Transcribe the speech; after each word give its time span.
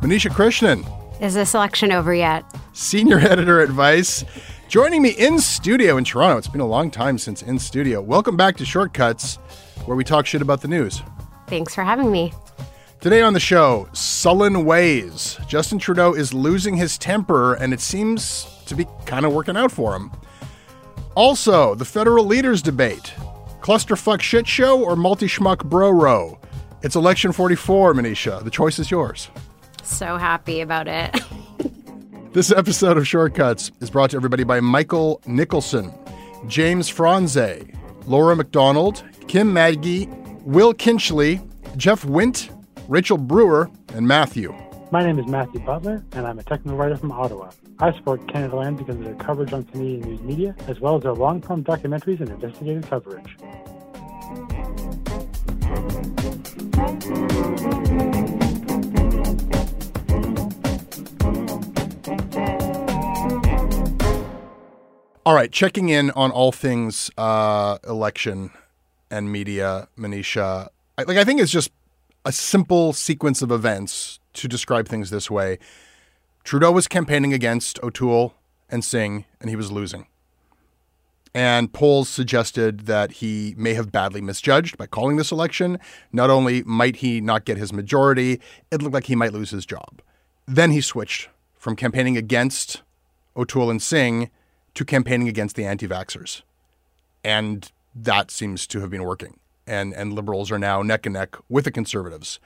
Manisha 0.00 0.30
Krishnan, 0.30 0.84
Is 1.20 1.34
this 1.34 1.54
election 1.54 1.92
over 1.92 2.14
yet? 2.14 2.44
senior 2.72 3.18
editor 3.18 3.60
at 3.60 3.68
Vice, 3.68 4.24
joining 4.68 5.02
me 5.02 5.10
in 5.10 5.38
studio 5.38 5.96
in 5.98 6.04
Toronto. 6.04 6.38
It's 6.38 6.48
been 6.48 6.60
a 6.62 6.66
long 6.66 6.90
time 6.90 7.18
since 7.18 7.42
in 7.42 7.58
studio. 7.58 8.00
Welcome 8.00 8.36
back 8.36 8.56
to 8.58 8.64
Shortcuts, 8.64 9.36
where 9.84 9.96
we 9.96 10.04
talk 10.04 10.24
shit 10.26 10.40
about 10.40 10.62
the 10.62 10.68
news. 10.68 11.02
Thanks 11.48 11.74
for 11.74 11.84
having 11.84 12.10
me. 12.10 12.32
Today 13.00 13.20
on 13.22 13.32
the 13.34 13.40
show, 13.40 13.88
sullen 13.92 14.64
ways. 14.64 15.38
Justin 15.46 15.78
Trudeau 15.78 16.14
is 16.14 16.32
losing 16.32 16.76
his 16.76 16.96
temper, 16.96 17.54
and 17.54 17.72
it 17.74 17.80
seems 17.80 18.46
to 18.66 18.74
be 18.74 18.86
kind 19.06 19.26
of 19.26 19.32
working 19.32 19.56
out 19.56 19.72
for 19.72 19.94
him. 19.94 20.10
Also, 21.14 21.74
the 21.74 21.84
federal 21.84 22.24
leaders 22.24 22.62
debate 22.62 23.12
clusterfuck 23.60 24.22
shit 24.22 24.46
show 24.48 24.82
or 24.82 24.96
multi 24.96 25.26
schmuck 25.26 25.62
bro 25.64 25.90
row. 25.90 26.38
It's 26.82 26.96
election 26.96 27.30
44, 27.32 27.92
Manisha. 27.92 28.42
The 28.42 28.50
choice 28.50 28.78
is 28.78 28.90
yours. 28.90 29.28
So 29.82 30.16
happy 30.16 30.60
about 30.60 30.88
it. 30.88 31.20
This 32.32 32.52
episode 32.52 32.96
of 32.96 33.08
Shortcuts 33.08 33.72
is 33.80 33.90
brought 33.90 34.10
to 34.10 34.16
everybody 34.16 34.44
by 34.44 34.60
Michael 34.60 35.20
Nicholson, 35.26 35.92
James 36.46 36.88
Franze, 36.88 37.64
Laura 38.06 38.36
McDonald, 38.36 39.02
Kim 39.26 39.52
Maggie, 39.52 40.06
Will 40.44 40.72
Kinchley, 40.72 41.40
Jeff 41.76 42.04
Wint, 42.04 42.50
Rachel 42.86 43.18
Brewer, 43.18 43.68
and 43.94 44.06
Matthew. 44.06 44.54
My 44.92 45.04
name 45.04 45.18
is 45.18 45.26
Matthew 45.26 45.58
Butler, 45.58 46.04
and 46.12 46.24
I'm 46.24 46.38
a 46.38 46.44
technical 46.44 46.78
writer 46.78 46.96
from 46.96 47.10
Ottawa. 47.10 47.50
I 47.80 47.92
support 47.96 48.24
Canadaland 48.28 48.78
because 48.78 48.94
of 48.94 49.04
their 49.04 49.16
coverage 49.16 49.52
on 49.52 49.64
Canadian 49.64 50.02
news 50.02 50.20
media, 50.20 50.54
as 50.68 50.78
well 50.78 50.94
as 50.94 51.02
their 51.02 51.14
long-form 51.14 51.64
documentaries 51.64 52.20
and 52.20 52.28
investigative 52.28 52.88
coverage. 52.88 53.36
All 65.30 65.36
right, 65.36 65.52
checking 65.52 65.90
in 65.90 66.10
on 66.16 66.32
all 66.32 66.50
things 66.50 67.08
uh, 67.16 67.78
election 67.86 68.50
and 69.12 69.30
media, 69.30 69.86
Manisha. 69.96 70.70
I, 70.98 71.04
like 71.04 71.18
I 71.18 71.22
think 71.22 71.40
it's 71.40 71.52
just 71.52 71.70
a 72.24 72.32
simple 72.32 72.92
sequence 72.92 73.40
of 73.40 73.52
events 73.52 74.18
to 74.32 74.48
describe 74.48 74.88
things 74.88 75.10
this 75.10 75.30
way. 75.30 75.60
Trudeau 76.42 76.72
was 76.72 76.88
campaigning 76.88 77.32
against 77.32 77.80
O'Toole 77.80 78.34
and 78.68 78.84
Singh, 78.84 79.24
and 79.40 79.48
he 79.48 79.54
was 79.54 79.70
losing. 79.70 80.08
And 81.32 81.72
polls 81.72 82.08
suggested 82.08 82.86
that 82.86 83.12
he 83.12 83.54
may 83.56 83.74
have 83.74 83.92
badly 83.92 84.20
misjudged 84.20 84.76
by 84.76 84.86
calling 84.86 85.16
this 85.16 85.30
election. 85.30 85.78
Not 86.12 86.28
only 86.28 86.64
might 86.64 86.96
he 86.96 87.20
not 87.20 87.44
get 87.44 87.56
his 87.56 87.72
majority, 87.72 88.40
it 88.72 88.82
looked 88.82 88.94
like 88.94 89.06
he 89.06 89.14
might 89.14 89.32
lose 89.32 89.50
his 89.50 89.64
job. 89.64 90.02
Then 90.48 90.72
he 90.72 90.80
switched 90.80 91.28
from 91.56 91.76
campaigning 91.76 92.16
against 92.16 92.82
O'Toole 93.36 93.70
and 93.70 93.80
Singh 93.80 94.28
to 94.74 94.84
campaigning 94.84 95.28
against 95.28 95.56
the 95.56 95.64
anti 95.64 95.86
vaxxers. 95.86 96.42
And 97.24 97.70
that 97.94 98.30
seems 98.30 98.66
to 98.68 98.80
have 98.80 98.90
been 98.90 99.04
working. 99.04 99.38
And, 99.66 99.92
and 99.94 100.12
liberals 100.12 100.50
are 100.50 100.58
now 100.58 100.82
neck 100.82 101.06
and 101.06 101.14
neck 101.14 101.36
with 101.48 101.64
the 101.64 101.70
conservatives. 101.70 102.40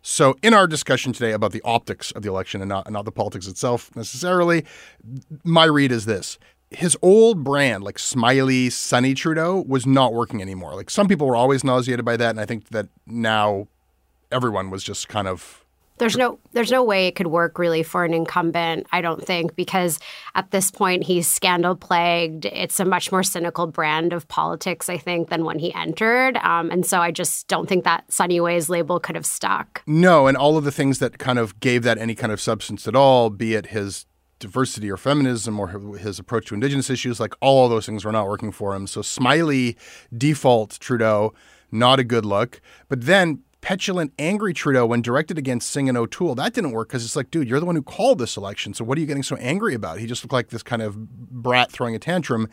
So, 0.00 0.36
in 0.42 0.54
our 0.54 0.66
discussion 0.66 1.12
today 1.12 1.32
about 1.32 1.52
the 1.52 1.62
optics 1.64 2.12
of 2.12 2.22
the 2.22 2.28
election 2.28 2.60
and 2.60 2.68
not, 2.68 2.86
and 2.86 2.92
not 2.92 3.04
the 3.04 3.12
politics 3.12 3.46
itself 3.46 3.94
necessarily, 3.96 4.64
my 5.42 5.64
read 5.64 5.90
is 5.90 6.04
this. 6.04 6.38
His 6.70 6.96
old 7.02 7.42
brand, 7.42 7.82
like 7.82 7.98
smiley, 7.98 8.70
sunny 8.70 9.14
Trudeau, 9.14 9.64
was 9.66 9.86
not 9.86 10.12
working 10.12 10.40
anymore. 10.40 10.74
Like 10.74 10.90
some 10.90 11.08
people 11.08 11.26
were 11.26 11.36
always 11.36 11.64
nauseated 11.64 12.04
by 12.04 12.16
that. 12.16 12.30
And 12.30 12.40
I 12.40 12.46
think 12.46 12.68
that 12.68 12.88
now 13.06 13.68
everyone 14.30 14.70
was 14.70 14.84
just 14.84 15.08
kind 15.08 15.26
of 15.26 15.64
There's 15.98 16.16
no 16.16 16.38
there's 16.52 16.70
no 16.70 16.82
way 16.82 17.06
it 17.06 17.14
could 17.14 17.28
work 17.28 17.58
really 17.58 17.82
for 17.82 18.04
an 18.04 18.14
incumbent, 18.14 18.86
I 18.92 19.00
don't 19.00 19.24
think, 19.24 19.54
because 19.56 19.98
at 20.34 20.50
this 20.50 20.70
point 20.70 21.04
he's 21.04 21.26
scandal 21.26 21.76
plagued. 21.76 22.46
It's 22.46 22.80
a 22.80 22.84
much 22.84 23.12
more 23.12 23.22
cynical 23.22 23.66
brand 23.66 24.12
of 24.12 24.26
politics, 24.28 24.88
I 24.88 24.98
think, 24.98 25.28
than 25.28 25.44
when 25.44 25.58
he 25.58 25.72
entered. 25.74 26.36
Um, 26.38 26.70
and 26.70 26.84
so 26.86 27.00
I 27.00 27.10
just 27.10 27.48
don't 27.48 27.68
think 27.68 27.84
that 27.84 28.10
Sunny 28.12 28.40
Ways 28.40 28.68
label 28.68 29.00
could 29.00 29.16
have 29.16 29.26
stuck. 29.26 29.82
No, 29.86 30.26
and 30.26 30.36
all 30.36 30.56
of 30.56 30.64
the 30.64 30.72
things 30.72 30.98
that 30.98 31.18
kind 31.18 31.38
of 31.38 31.58
gave 31.60 31.82
that 31.82 31.98
any 31.98 32.14
kind 32.14 32.32
of 32.32 32.40
substance 32.40 32.86
at 32.88 32.94
all, 32.94 33.30
be 33.30 33.54
it 33.54 33.66
his 33.66 34.06
diversity 34.38 34.90
or 34.90 34.96
feminism 34.96 35.58
or 35.58 35.68
his 35.96 36.18
approach 36.18 36.46
to 36.46 36.54
indigenous 36.54 36.90
issues, 36.90 37.20
like 37.20 37.34
all 37.40 37.64
of 37.64 37.70
those 37.70 37.86
things 37.86 38.04
were 38.04 38.12
not 38.12 38.28
working 38.28 38.52
for 38.52 38.74
him. 38.74 38.86
So 38.86 39.02
smiley 39.02 39.76
default 40.16 40.78
Trudeau, 40.80 41.34
not 41.70 41.98
a 41.98 42.04
good 42.04 42.24
look. 42.24 42.60
But 42.88 43.06
then 43.06 43.42
petulant, 43.68 44.14
angry 44.18 44.54
Trudeau 44.54 44.86
when 44.86 45.02
directed 45.02 45.36
against 45.36 45.68
Singh 45.68 45.90
and 45.90 45.98
O'Toole, 45.98 46.34
that 46.36 46.54
didn't 46.54 46.70
work 46.70 46.88
because 46.88 47.04
it's 47.04 47.14
like, 47.14 47.30
dude, 47.30 47.46
you're 47.46 47.60
the 47.60 47.66
one 47.66 47.76
who 47.76 47.82
called 47.82 48.18
this 48.18 48.34
election. 48.34 48.72
So 48.72 48.82
what 48.82 48.96
are 48.96 49.00
you 49.02 49.06
getting 49.06 49.22
so 49.22 49.36
angry 49.36 49.74
about? 49.74 49.98
He 49.98 50.06
just 50.06 50.24
looked 50.24 50.32
like 50.32 50.48
this 50.48 50.62
kind 50.62 50.80
of 50.80 50.96
brat 50.96 51.70
throwing 51.70 51.94
a 51.94 51.98
tantrum. 51.98 52.48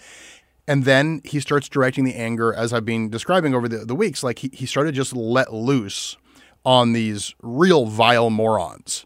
And 0.68 0.84
then 0.84 1.22
he 1.24 1.40
starts 1.40 1.70
directing 1.70 2.04
the 2.04 2.16
anger, 2.16 2.54
as 2.54 2.74
I've 2.74 2.84
been 2.84 3.10
describing 3.10 3.56
over 3.56 3.70
the, 3.70 3.86
the 3.86 3.96
weeks, 3.96 4.24
like 4.26 4.40
he, 4.40 4.50
he 4.52 4.66
started 4.66 4.94
just 4.94 5.16
let 5.16 5.54
loose 5.54 6.18
on 6.66 6.92
these 6.92 7.34
real 7.42 7.86
vile 7.86 8.30
morons. 8.30 9.06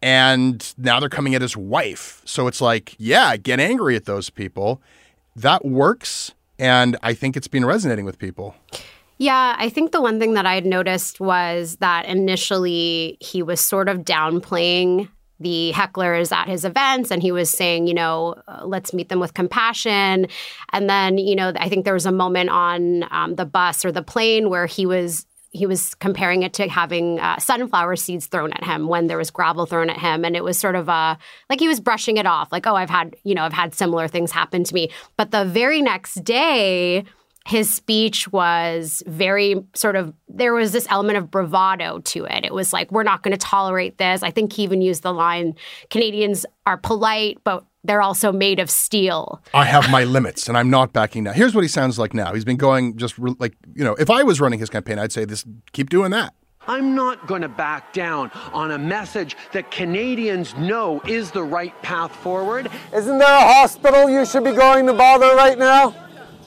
And 0.00 0.72
now 0.78 1.00
they're 1.00 1.08
coming 1.08 1.34
at 1.34 1.42
his 1.42 1.56
wife. 1.56 2.22
So 2.24 2.46
it's 2.46 2.60
like, 2.60 2.94
yeah, 2.98 3.36
get 3.36 3.58
angry 3.58 3.96
at 3.96 4.04
those 4.04 4.30
people. 4.30 4.80
That 5.34 5.64
works. 5.64 6.34
And 6.56 6.96
I 7.02 7.14
think 7.14 7.36
it's 7.36 7.48
been 7.48 7.64
resonating 7.64 8.04
with 8.04 8.20
people. 8.20 8.54
Yeah, 9.18 9.54
I 9.58 9.68
think 9.68 9.92
the 9.92 10.00
one 10.00 10.18
thing 10.18 10.34
that 10.34 10.46
I 10.46 10.54
had 10.54 10.66
noticed 10.66 11.20
was 11.20 11.76
that 11.76 12.06
initially 12.06 13.18
he 13.20 13.42
was 13.42 13.60
sort 13.60 13.88
of 13.88 13.98
downplaying 13.98 15.08
the 15.42 15.72
hecklers 15.74 16.32
at 16.32 16.48
his 16.48 16.64
events 16.64 17.10
and 17.10 17.20
he 17.20 17.32
was 17.32 17.50
saying 17.50 17.88
you 17.88 17.94
know 17.94 18.36
uh, 18.46 18.64
let's 18.64 18.92
meet 18.92 19.08
them 19.08 19.20
with 19.20 19.34
compassion. 19.34 20.26
And 20.72 20.88
then 20.88 21.18
you 21.18 21.34
know 21.34 21.52
i 21.56 21.68
think 21.68 21.84
there 21.84 21.94
was 21.94 22.06
a 22.06 22.12
moment 22.12 22.50
on 22.50 23.04
um, 23.10 23.34
the 23.34 23.44
bus 23.44 23.84
or 23.84 23.92
the 23.92 24.02
plane 24.02 24.48
where 24.48 24.66
he 24.66 24.86
was 24.86 25.26
he 25.50 25.66
was 25.66 25.94
comparing 25.96 26.42
it 26.42 26.54
to 26.54 26.66
having 26.66 27.20
uh, 27.20 27.38
sunflower 27.38 27.96
seeds 27.96 28.26
thrown 28.26 28.52
at 28.54 28.64
him 28.64 28.88
when 28.88 29.06
there 29.06 29.18
was 29.18 29.30
gravel 29.30 29.66
thrown 29.66 29.90
at 29.90 29.98
him. 29.98 30.24
And 30.24 30.34
it 30.34 30.42
was 30.42 30.58
sort 30.58 30.74
of 30.74 30.88
a 30.88 31.18
like 31.50 31.60
he 31.60 31.68
was 31.68 31.78
brushing 31.78 32.16
it 32.16 32.26
off 32.26 32.50
like 32.50 32.66
oh 32.66 32.74
i've 32.74 32.90
had 32.90 33.16
you 33.24 33.34
know 33.34 33.44
i've 33.44 33.52
had 33.52 33.74
similar 33.74 34.08
things 34.08 34.32
happen 34.32 34.64
to 34.64 34.74
me. 34.74 34.90
But 35.16 35.30
the 35.30 35.44
very 35.44 35.82
next 35.82 36.24
day 36.24 37.04
his 37.46 37.72
speech 37.72 38.30
was 38.32 39.02
very 39.06 39.64
sort 39.74 39.96
of 39.96 40.14
there 40.28 40.54
was 40.54 40.72
this 40.72 40.86
element 40.90 41.18
of 41.18 41.30
bravado 41.30 41.98
to 42.00 42.24
it. 42.24 42.44
It 42.44 42.54
was 42.54 42.72
like 42.72 42.90
we're 42.92 43.02
not 43.02 43.22
going 43.22 43.32
to 43.32 43.38
tolerate 43.38 43.98
this. 43.98 44.22
I 44.22 44.30
think 44.30 44.52
he 44.52 44.62
even 44.62 44.80
used 44.80 45.02
the 45.02 45.12
line 45.12 45.54
Canadians 45.90 46.46
are 46.66 46.76
polite 46.76 47.38
but 47.44 47.64
they're 47.84 48.02
also 48.02 48.32
made 48.32 48.60
of 48.60 48.70
steel. 48.70 49.42
I 49.52 49.64
have 49.64 49.90
my 49.90 50.04
limits 50.04 50.48
and 50.48 50.56
I'm 50.56 50.70
not 50.70 50.92
backing 50.92 51.24
down. 51.24 51.34
Here's 51.34 51.54
what 51.54 51.62
he 51.62 51.68
sounds 51.68 51.98
like 51.98 52.14
now. 52.14 52.32
He's 52.32 52.44
been 52.44 52.56
going 52.56 52.96
just 52.96 53.18
re- 53.18 53.34
like, 53.38 53.56
you 53.74 53.84
know, 53.84 53.94
if 53.94 54.08
I 54.08 54.22
was 54.22 54.40
running 54.40 54.60
his 54.60 54.70
campaign, 54.70 54.98
I'd 54.98 55.12
say 55.12 55.24
this 55.24 55.44
keep 55.72 55.90
doing 55.90 56.12
that. 56.12 56.34
I'm 56.68 56.94
not 56.94 57.26
going 57.26 57.42
to 57.42 57.48
back 57.48 57.92
down 57.92 58.30
on 58.52 58.70
a 58.70 58.78
message 58.78 59.36
that 59.52 59.72
Canadians 59.72 60.54
know 60.56 61.00
is 61.08 61.32
the 61.32 61.42
right 61.42 61.74
path 61.82 62.14
forward. 62.14 62.70
Isn't 62.94 63.18
there 63.18 63.36
a 63.36 63.54
hospital 63.54 64.08
you 64.08 64.24
should 64.24 64.44
be 64.44 64.52
going 64.52 64.86
to 64.86 64.92
bother 64.92 65.34
right 65.34 65.58
now? 65.58 65.92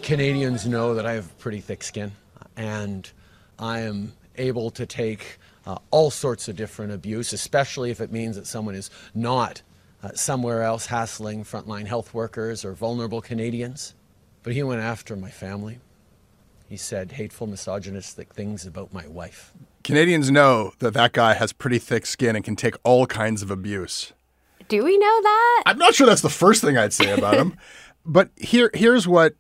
Canadians 0.05 0.67
know 0.67 0.93
that 0.93 1.07
I 1.07 1.13
have 1.13 1.35
pretty 1.39 1.61
thick 1.61 1.81
skin 1.81 2.11
and 2.55 3.09
I 3.57 3.79
am 3.79 4.13
able 4.35 4.69
to 4.69 4.85
take 4.85 5.39
uh, 5.65 5.79
all 5.89 6.11
sorts 6.11 6.47
of 6.47 6.55
different 6.55 6.91
abuse, 6.91 7.33
especially 7.33 7.89
if 7.89 7.99
it 7.99 8.11
means 8.11 8.35
that 8.35 8.45
someone 8.45 8.75
is 8.75 8.91
not 9.15 9.63
uh, 10.03 10.11
somewhere 10.13 10.61
else 10.61 10.85
hassling 10.85 11.43
frontline 11.43 11.87
health 11.87 12.13
workers 12.13 12.63
or 12.63 12.73
vulnerable 12.73 13.19
Canadians. 13.19 13.95
But 14.43 14.53
he 14.53 14.61
went 14.61 14.79
after 14.79 15.15
my 15.15 15.31
family. 15.31 15.79
He 16.69 16.77
said 16.77 17.13
hateful, 17.13 17.47
misogynistic 17.47 18.31
things 18.31 18.67
about 18.67 18.93
my 18.93 19.07
wife. 19.07 19.53
Canadians 19.83 20.29
know 20.29 20.73
that 20.77 20.93
that 20.93 21.13
guy 21.13 21.33
has 21.33 21.51
pretty 21.51 21.79
thick 21.79 22.05
skin 22.05 22.35
and 22.35 22.45
can 22.45 22.55
take 22.55 22.75
all 22.83 23.07
kinds 23.07 23.41
of 23.41 23.49
abuse. 23.49 24.13
Do 24.67 24.83
we 24.83 24.99
know 24.99 25.21
that? 25.23 25.63
I'm 25.65 25.79
not 25.79 25.95
sure 25.95 26.05
that's 26.05 26.21
the 26.21 26.29
first 26.29 26.61
thing 26.61 26.77
I'd 26.77 26.93
say 26.93 27.11
about 27.11 27.37
him. 27.37 27.57
but 28.05 28.29
here 28.37 28.69
here's 28.75 29.07
what 29.07 29.33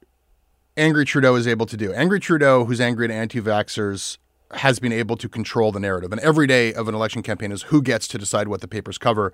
angry 0.77 1.05
Trudeau 1.05 1.35
is 1.35 1.47
able 1.47 1.65
to 1.65 1.77
do. 1.77 1.93
Angry 1.93 2.19
Trudeau, 2.19 2.65
who's 2.65 2.81
angry 2.81 3.05
at 3.05 3.11
anti 3.11 3.41
vaxxers, 3.41 4.17
has 4.51 4.79
been 4.79 4.91
able 4.91 5.17
to 5.17 5.27
control 5.27 5.71
the 5.71 5.79
narrative. 5.79 6.11
And 6.11 6.21
every 6.21 6.47
day 6.47 6.73
of 6.73 6.87
an 6.87 6.95
election 6.95 7.23
campaign 7.23 7.51
is 7.51 7.63
who 7.63 7.81
gets 7.81 8.07
to 8.09 8.17
decide 8.17 8.47
what 8.47 8.61
the 8.61 8.67
papers 8.67 8.97
cover. 8.97 9.33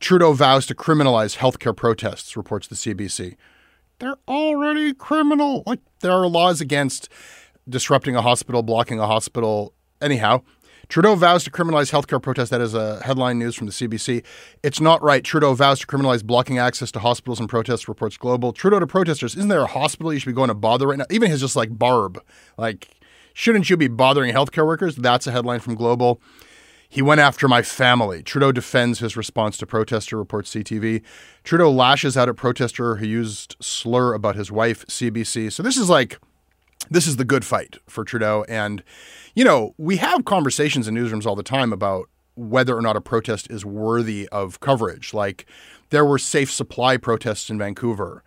Trudeau 0.00 0.32
vows 0.32 0.66
to 0.66 0.74
criminalize 0.74 1.38
healthcare 1.38 1.76
protests, 1.76 2.36
reports 2.36 2.66
the 2.66 2.74
CBC. 2.74 3.36
They're 4.00 4.16
already 4.26 4.92
criminal. 4.92 5.62
Like, 5.66 5.80
there 6.00 6.12
are 6.12 6.26
laws 6.26 6.60
against 6.60 7.08
disrupting 7.68 8.16
a 8.16 8.22
hospital, 8.22 8.62
blocking 8.62 8.98
a 8.98 9.06
hospital. 9.06 9.72
Anyhow, 10.00 10.42
Trudeau 10.88 11.14
vows 11.14 11.44
to 11.44 11.50
criminalize 11.50 11.90
healthcare 11.90 12.20
protests. 12.20 12.50
That 12.50 12.60
is 12.60 12.74
a 12.74 13.02
headline 13.02 13.38
news 13.38 13.54
from 13.54 13.66
the 13.66 13.72
CBC. 13.72 14.24
It's 14.62 14.80
not 14.80 15.02
right. 15.02 15.22
Trudeau 15.22 15.54
vows 15.54 15.80
to 15.80 15.86
criminalize 15.86 16.24
blocking 16.24 16.58
access 16.58 16.90
to 16.92 16.98
hospitals 17.00 17.40
and 17.40 17.48
protests, 17.48 17.88
reports 17.88 18.16
Global. 18.16 18.52
Trudeau 18.52 18.80
to 18.80 18.86
protesters, 18.86 19.36
isn't 19.36 19.48
there 19.48 19.62
a 19.62 19.66
hospital 19.66 20.12
you 20.12 20.18
should 20.18 20.30
be 20.30 20.32
going 20.32 20.48
to 20.48 20.54
bother 20.54 20.86
right 20.88 20.98
now? 20.98 21.06
Even 21.10 21.30
his 21.30 21.40
just 21.40 21.56
like 21.56 21.78
barb. 21.78 22.22
Like, 22.58 22.88
shouldn't 23.32 23.70
you 23.70 23.76
be 23.76 23.88
bothering 23.88 24.34
healthcare 24.34 24.66
workers? 24.66 24.96
That's 24.96 25.26
a 25.26 25.32
headline 25.32 25.60
from 25.60 25.74
Global. 25.74 26.20
He 26.88 27.02
went 27.02 27.20
after 27.20 27.48
my 27.48 27.62
family. 27.62 28.22
Trudeau 28.22 28.52
defends 28.52 29.00
his 29.00 29.16
response 29.16 29.56
to 29.58 29.66
protester, 29.66 30.16
reports 30.16 30.54
CTV. 30.54 31.02
Trudeau 31.42 31.70
lashes 31.70 32.16
out 32.16 32.28
at 32.28 32.36
protester 32.36 32.96
who 32.96 33.06
used 33.06 33.56
slur 33.60 34.14
about 34.14 34.36
his 34.36 34.52
wife, 34.52 34.86
CBC. 34.86 35.50
So 35.50 35.64
this 35.64 35.76
is 35.76 35.90
like, 35.90 36.20
this 36.90 37.06
is 37.06 37.16
the 37.16 37.24
good 37.24 37.44
fight 37.44 37.78
for 37.88 38.04
Trudeau. 38.04 38.44
And 38.48 38.82
you 39.34 39.44
know, 39.44 39.74
we 39.78 39.96
have 39.96 40.24
conversations 40.24 40.86
in 40.88 40.94
newsrooms 40.94 41.26
all 41.26 41.36
the 41.36 41.42
time 41.42 41.72
about 41.72 42.08
whether 42.36 42.76
or 42.76 42.82
not 42.82 42.96
a 42.96 43.00
protest 43.00 43.50
is 43.50 43.64
worthy 43.64 44.28
of 44.30 44.60
coverage. 44.60 45.14
Like 45.14 45.46
there 45.90 46.04
were 46.04 46.18
safe 46.18 46.50
supply 46.50 46.96
protests 46.96 47.50
in 47.50 47.58
Vancouver. 47.58 48.22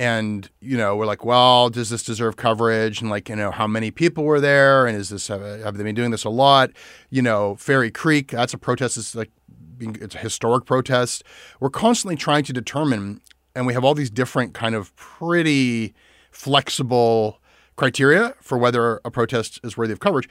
And, 0.00 0.48
you 0.60 0.76
know, 0.76 0.94
we're 0.94 1.06
like, 1.06 1.24
well, 1.24 1.70
does 1.70 1.90
this 1.90 2.04
deserve 2.04 2.36
coverage? 2.36 3.00
And 3.00 3.10
like, 3.10 3.28
you 3.28 3.34
know, 3.34 3.50
how 3.50 3.66
many 3.66 3.90
people 3.90 4.22
were 4.22 4.40
there? 4.40 4.86
And 4.86 4.96
is 4.96 5.08
this, 5.08 5.26
have, 5.26 5.40
have 5.40 5.76
they 5.76 5.82
been 5.82 5.96
doing 5.96 6.12
this 6.12 6.22
a 6.22 6.30
lot? 6.30 6.70
You 7.10 7.20
know, 7.20 7.56
Fairy 7.56 7.90
Creek, 7.90 8.30
that's 8.30 8.54
a 8.54 8.58
protest. 8.58 8.96
It's 8.96 9.16
like, 9.16 9.32
it's 9.80 10.14
a 10.14 10.18
historic 10.18 10.66
protest. 10.66 11.24
We're 11.58 11.70
constantly 11.70 12.14
trying 12.14 12.44
to 12.44 12.52
determine, 12.52 13.20
and 13.56 13.66
we 13.66 13.74
have 13.74 13.84
all 13.84 13.94
these 13.94 14.10
different 14.10 14.54
kind 14.54 14.76
of 14.76 14.94
pretty 14.94 15.94
flexible 16.30 17.40
criteria 17.78 18.34
for 18.42 18.58
whether 18.58 19.00
a 19.04 19.10
protest 19.10 19.60
is 19.64 19.76
worthy 19.78 19.92
of 19.92 20.00
coverage. 20.00 20.28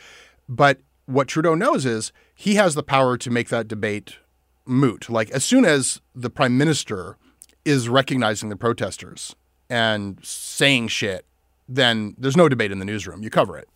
But 0.47 0.81
what 1.07 1.27
Trudeau 1.27 1.55
knows 1.55 1.85
is 1.85 2.11
he 2.35 2.55
has 2.55 2.75
the 2.75 2.83
power 2.83 3.17
to 3.17 3.31
make 3.31 3.49
that 3.49 3.67
debate 3.67 4.17
moot. 4.65 5.09
Like 5.09 5.31
as 5.31 5.43
soon 5.43 5.65
as 5.65 6.01
the 6.13 6.29
prime 6.29 6.57
minister 6.57 7.17
is 7.65 7.89
recognizing 7.89 8.49
the 8.49 8.55
protesters 8.55 9.35
and 9.69 10.19
saying 10.21 10.89
shit, 10.89 11.25
then 11.67 12.15
there's 12.17 12.37
no 12.37 12.47
debate 12.47 12.71
in 12.71 12.79
the 12.79 12.85
newsroom. 12.85 13.23
You 13.23 13.29
cover 13.29 13.57
it. 13.57 13.67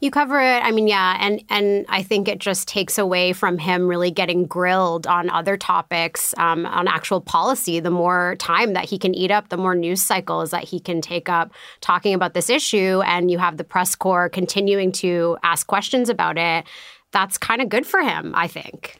You 0.00 0.10
cover 0.10 0.40
it. 0.40 0.62
I 0.64 0.70
mean, 0.70 0.88
yeah, 0.88 1.16
and 1.20 1.42
and 1.50 1.86
I 1.88 2.02
think 2.02 2.28
it 2.28 2.38
just 2.38 2.68
takes 2.68 2.98
away 2.98 3.32
from 3.32 3.58
him 3.58 3.86
really 3.86 4.10
getting 4.10 4.44
grilled 4.44 5.06
on 5.06 5.30
other 5.30 5.56
topics, 5.56 6.34
um, 6.36 6.66
on 6.66 6.88
actual 6.88 7.20
policy. 7.20 7.80
The 7.80 7.90
more 7.90 8.36
time 8.38 8.72
that 8.72 8.84
he 8.84 8.98
can 8.98 9.14
eat 9.14 9.30
up, 9.30 9.48
the 9.48 9.56
more 9.56 9.74
news 9.74 10.02
cycles 10.02 10.50
that 10.50 10.64
he 10.64 10.80
can 10.80 11.00
take 11.00 11.28
up 11.28 11.52
talking 11.80 12.14
about 12.14 12.34
this 12.34 12.50
issue, 12.50 13.02
and 13.04 13.30
you 13.30 13.38
have 13.38 13.56
the 13.56 13.64
press 13.64 13.94
corps 13.94 14.28
continuing 14.28 14.92
to 14.92 15.36
ask 15.42 15.66
questions 15.66 16.08
about 16.08 16.38
it. 16.38 16.64
That's 17.12 17.38
kind 17.38 17.62
of 17.62 17.68
good 17.68 17.86
for 17.86 18.00
him, 18.00 18.34
I 18.34 18.48
think. 18.48 18.98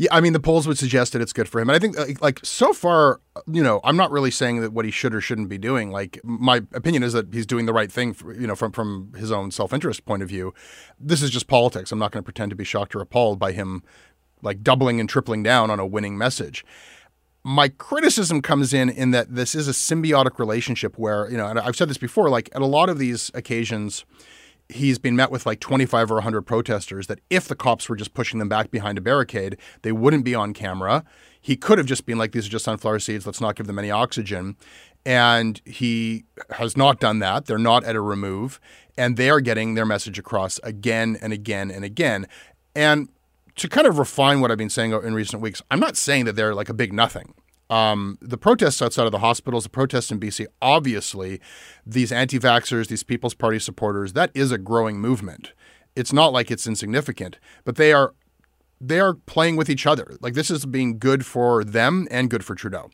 Yeah, 0.00 0.14
I 0.14 0.20
mean, 0.20 0.32
the 0.32 0.38
polls 0.40 0.68
would 0.68 0.78
suggest 0.78 1.12
that 1.12 1.20
it's 1.20 1.32
good 1.32 1.48
for 1.48 1.60
him. 1.60 1.68
And 1.68 1.74
I 1.74 1.80
think, 1.80 1.98
uh, 1.98 2.06
like, 2.20 2.38
so 2.44 2.72
far, 2.72 3.20
you 3.48 3.64
know, 3.64 3.80
I'm 3.82 3.96
not 3.96 4.12
really 4.12 4.30
saying 4.30 4.60
that 4.60 4.72
what 4.72 4.84
he 4.84 4.92
should 4.92 5.12
or 5.12 5.20
shouldn't 5.20 5.48
be 5.48 5.58
doing. 5.58 5.90
Like, 5.90 6.20
my 6.22 6.58
opinion 6.72 7.02
is 7.02 7.14
that 7.14 7.34
he's 7.34 7.46
doing 7.46 7.66
the 7.66 7.72
right 7.72 7.90
thing, 7.90 8.12
for, 8.12 8.32
you 8.32 8.46
know, 8.46 8.54
from, 8.54 8.70
from 8.70 9.12
his 9.16 9.32
own 9.32 9.50
self 9.50 9.72
interest 9.72 10.04
point 10.04 10.22
of 10.22 10.28
view. 10.28 10.54
This 11.00 11.20
is 11.20 11.30
just 11.30 11.48
politics. 11.48 11.90
I'm 11.90 11.98
not 11.98 12.12
going 12.12 12.22
to 12.22 12.24
pretend 12.24 12.50
to 12.50 12.56
be 12.56 12.62
shocked 12.62 12.94
or 12.94 13.00
appalled 13.00 13.40
by 13.40 13.50
him, 13.50 13.82
like, 14.40 14.62
doubling 14.62 15.00
and 15.00 15.08
tripling 15.08 15.42
down 15.42 15.68
on 15.68 15.80
a 15.80 15.86
winning 15.86 16.16
message. 16.16 16.64
My 17.42 17.68
criticism 17.68 18.40
comes 18.40 18.72
in 18.72 18.88
in 18.88 19.10
that 19.10 19.34
this 19.34 19.56
is 19.56 19.66
a 19.66 19.72
symbiotic 19.72 20.38
relationship 20.38 20.96
where, 20.96 21.28
you 21.28 21.36
know, 21.36 21.48
and 21.48 21.58
I've 21.58 21.74
said 21.74 21.90
this 21.90 21.98
before, 21.98 22.30
like, 22.30 22.48
at 22.54 22.62
a 22.62 22.66
lot 22.66 22.88
of 22.88 23.00
these 23.00 23.32
occasions, 23.34 24.04
he's 24.68 24.98
been 24.98 25.16
met 25.16 25.30
with 25.30 25.46
like 25.46 25.60
25 25.60 26.10
or 26.10 26.14
100 26.14 26.42
protesters 26.42 27.06
that 27.06 27.20
if 27.30 27.48
the 27.48 27.56
cops 27.56 27.88
were 27.88 27.96
just 27.96 28.14
pushing 28.14 28.38
them 28.38 28.48
back 28.48 28.70
behind 28.70 28.98
a 28.98 29.00
barricade, 29.00 29.56
they 29.82 29.92
wouldn't 29.92 30.24
be 30.24 30.34
on 30.34 30.52
camera. 30.52 31.04
He 31.40 31.56
could 31.56 31.78
have 31.78 31.86
just 31.86 32.04
been 32.04 32.18
like, 32.18 32.32
these 32.32 32.46
are 32.46 32.50
just 32.50 32.64
sunflower 32.64 32.98
seeds, 33.00 33.24
let's 33.26 33.40
not 33.40 33.56
give 33.56 33.66
them 33.66 33.78
any 33.78 33.90
oxygen. 33.90 34.56
And 35.06 35.60
he 35.64 36.24
has 36.50 36.76
not 36.76 37.00
done 37.00 37.20
that. 37.20 37.46
They're 37.46 37.56
not 37.56 37.84
at 37.84 37.96
a 37.96 38.00
remove, 38.00 38.60
and 38.98 39.16
they 39.16 39.30
are 39.30 39.40
getting 39.40 39.74
their 39.74 39.86
message 39.86 40.18
across 40.18 40.58
again 40.62 41.16
and 41.22 41.32
again 41.32 41.70
and 41.70 41.84
again. 41.84 42.26
And 42.74 43.08
to 43.56 43.68
kind 43.68 43.86
of 43.86 43.98
refine 43.98 44.40
what 44.40 44.50
I've 44.50 44.58
been 44.58 44.68
saying 44.68 44.92
in 44.92 45.14
recent 45.14 45.40
weeks, 45.40 45.62
I'm 45.70 45.80
not 45.80 45.96
saying 45.96 46.26
that 46.26 46.36
they're 46.36 46.54
like 46.54 46.68
a 46.68 46.74
big 46.74 46.92
nothing. 46.92 47.34
Um, 47.70 48.18
the 48.22 48.38
protests 48.38 48.80
outside 48.80 49.06
of 49.06 49.12
the 49.12 49.18
hospitals, 49.18 49.64
the 49.64 49.70
protests 49.70 50.10
in 50.10 50.18
BC, 50.18 50.46
obviously, 50.62 51.40
these 51.84 52.10
anti 52.10 52.38
vaxxers, 52.38 52.88
these 52.88 53.02
People's 53.02 53.34
Party 53.34 53.58
supporters, 53.58 54.14
that 54.14 54.30
is 54.34 54.50
a 54.50 54.58
growing 54.58 54.98
movement. 55.00 55.52
It's 55.94 56.12
not 56.12 56.32
like 56.32 56.50
it's 56.50 56.66
insignificant, 56.66 57.38
but 57.64 57.76
they 57.76 57.92
are 57.92 58.14
they 58.80 59.00
are 59.00 59.14
playing 59.14 59.56
with 59.56 59.68
each 59.68 59.86
other. 59.86 60.16
Like 60.20 60.34
this 60.34 60.50
is 60.50 60.64
being 60.64 60.98
good 60.98 61.26
for 61.26 61.64
them 61.64 62.06
and 62.10 62.30
good 62.30 62.44
for 62.44 62.54
Trudeau. 62.54 62.90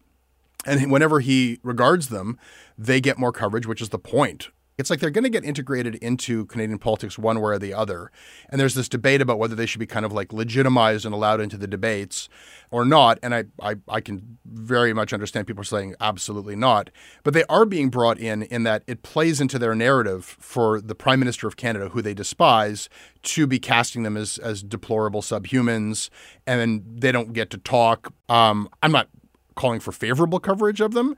And 0.66 0.90
whenever 0.90 1.21
he 1.21 1.59
regards 1.62 2.09
them, 2.09 2.38
they 2.78 3.00
get 3.00 3.19
more 3.19 3.33
coverage, 3.33 3.66
which 3.66 3.83
is 3.83 3.90
the 3.90 3.99
point 3.99 4.49
it's 4.76 4.90
like 4.90 5.00
they're 5.00 5.11
going 5.11 5.25
to 5.25 5.31
get 5.31 5.45
integrated 5.45 5.95
into 5.97 6.47
Canadian 6.47 6.78
politics 6.78 7.16
one 7.16 7.40
way 7.40 7.52
or 7.52 7.59
the 7.59 7.73
other. 7.73 8.11
And 8.49 8.61
there's 8.61 8.75
this 8.75 8.88
debate 8.88 9.21
about 9.21 9.38
whether 9.38 9.54
they 9.54 9.66
should 9.66 9.78
be 9.78 9.87
kind 9.87 10.04
of 10.04 10.12
like 10.12 10.33
legitimized 10.33 11.04
and 11.04 11.14
allowed 11.14 11.40
into 11.40 11.57
the 11.57 11.66
debates 11.66 12.28
or 12.71 12.85
not. 12.85 13.19
And 13.23 13.35
I, 13.35 13.45
I, 13.62 13.76
I 13.88 14.00
can 14.00 14.38
very 14.45 14.93
much 14.93 15.12
understand 15.12 15.47
people 15.47 15.62
saying 15.62 15.95
absolutely 16.00 16.57
not. 16.57 16.90
But 17.23 17.35
they 17.35 17.45
are 17.45 17.64
being 17.64 17.88
brought 17.88 18.19
in 18.19 18.43
in 18.43 18.64
that 18.64 18.83
it 18.87 19.02
plays 19.02 19.40
into 19.40 19.59
their 19.59 19.75
narrative 19.75 20.25
for 20.25 20.81
the 20.81 20.95
Prime 20.95 21.21
Minister 21.21 21.47
of 21.47 21.57
Canada, 21.57 21.90
who 21.90 22.02
they 22.02 22.14
despise, 22.14 22.88
to 23.23 23.47
be 23.47 23.61
casting 23.61 24.02
them 24.02 24.16
as, 24.16 24.38
as 24.38 24.62
deplorable 24.62 25.23
subhumans. 25.23 26.11
And 26.47 26.83
they 26.85 27.12
don't 27.12 27.33
get 27.33 27.50
to 27.50 27.59
talk. 27.59 28.12
Um, 28.28 28.69
I'm 28.83 28.93
not 28.93 29.09
calling 29.54 29.78
for 29.78 29.93
favorable 29.93 30.40
coverage 30.40 30.81
of 30.81 30.95
them. 30.95 31.16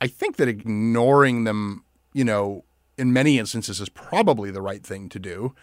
I 0.00 0.08
think 0.08 0.36
that 0.36 0.48
ignoring 0.48 1.44
them, 1.44 1.84
you 2.12 2.24
know, 2.24 2.64
in 2.98 3.12
many 3.12 3.38
instances 3.38 3.80
is 3.80 3.88
probably 3.88 4.50
the 4.50 4.62
right 4.62 4.84
thing 4.84 5.08
to 5.10 5.18
do. 5.18 5.54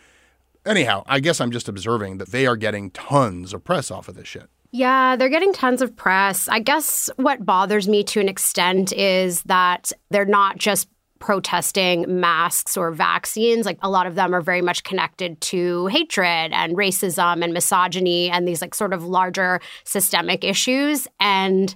anyhow, 0.66 1.04
I 1.08 1.20
guess 1.20 1.42
I'm 1.42 1.52
just 1.52 1.68
observing 1.68 2.20
that 2.20 2.30
they 2.30 2.48
are 2.48 2.56
getting 2.56 2.90
tons 2.92 3.54
of 3.54 3.64
press 3.64 3.92
off 3.92 4.08
of 4.08 4.16
this 4.16 4.28
shit. 4.28 4.50
Yeah, 4.72 5.16
they're 5.16 5.30
getting 5.30 5.54
tons 5.54 5.82
of 5.82 5.96
press. 5.96 6.48
I 6.48 6.60
guess 6.60 7.10
what 7.18 7.46
bothers 7.46 7.88
me 7.88 8.04
to 8.06 8.20
an 8.20 8.30
extent 8.30 8.92
is 8.94 9.44
that 9.44 9.92
they're 10.10 10.26
not 10.26 10.58
just 10.58 10.88
protesting 11.20 12.20
masks 12.20 12.76
or 12.76 12.92
vaccines. 12.92 13.66
Like 13.66 13.78
a 13.82 13.90
lot 13.90 14.08
of 14.08 14.16
them 14.16 14.34
are 14.36 14.42
very 14.42 14.62
much 14.62 14.84
connected 14.84 15.40
to 15.42 15.88
hatred 15.88 16.52
and 16.52 16.76
racism 16.76 17.44
and 17.44 17.54
misogyny 17.54 18.30
and 18.30 18.46
these 18.48 18.62
like 18.62 18.76
sort 18.76 18.94
of 18.94 19.06
larger 19.06 19.62
systemic 19.86 20.44
issues. 20.44 21.08
And 21.22 21.74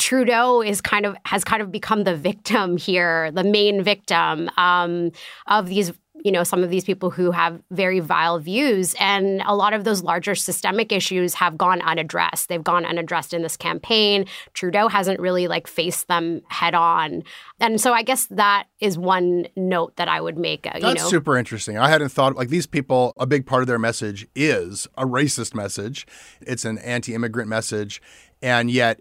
Trudeau 0.00 0.62
is 0.62 0.80
kind 0.80 1.04
of 1.04 1.14
has 1.26 1.44
kind 1.44 1.60
of 1.60 1.70
become 1.70 2.04
the 2.04 2.16
victim 2.16 2.78
here, 2.78 3.30
the 3.32 3.44
main 3.44 3.82
victim 3.82 4.50
um, 4.56 5.12
of 5.46 5.68
these 5.68 5.92
you 6.24 6.32
know 6.32 6.44
some 6.44 6.62
of 6.62 6.70
these 6.70 6.84
people 6.84 7.10
who 7.10 7.30
have 7.30 7.62
very 7.70 8.00
vile 8.00 8.38
views 8.38 8.94
and 9.00 9.42
a 9.46 9.54
lot 9.54 9.72
of 9.72 9.84
those 9.84 10.02
larger 10.02 10.34
systemic 10.34 10.92
issues 10.92 11.34
have 11.34 11.56
gone 11.56 11.80
unaddressed 11.80 12.50
they've 12.50 12.62
gone 12.62 12.84
unaddressed 12.84 13.32
in 13.32 13.40
this 13.40 13.56
campaign 13.56 14.26
trudeau 14.52 14.86
hasn't 14.86 15.18
really 15.18 15.48
like 15.48 15.66
faced 15.66 16.08
them 16.08 16.42
head 16.48 16.74
on 16.74 17.22
and 17.58 17.80
so 17.80 17.94
i 17.94 18.02
guess 18.02 18.26
that 18.26 18.66
is 18.80 18.98
one 18.98 19.46
note 19.56 19.96
that 19.96 20.08
i 20.08 20.20
would 20.20 20.36
make 20.36 20.66
uh, 20.66 20.72
you 20.74 20.80
That's 20.82 21.04
know 21.04 21.08
super 21.08 21.38
interesting. 21.38 21.78
I 21.78 21.88
hadn't 21.88 22.10
thought 22.10 22.36
like 22.36 22.48
these 22.48 22.66
people. 22.66 23.12
A 23.16 23.26
big 23.26 23.46
part 23.46 23.62
of 23.62 23.66
their 23.66 23.78
message 23.78 24.26
is 24.34 24.86
a 24.96 25.04
racist 25.04 25.54
message. 25.54 26.06
It's 26.40 26.64
an 26.64 26.78
anti-immigrant 26.78 27.48
message, 27.48 28.02
and 28.42 28.70
yet 28.70 29.00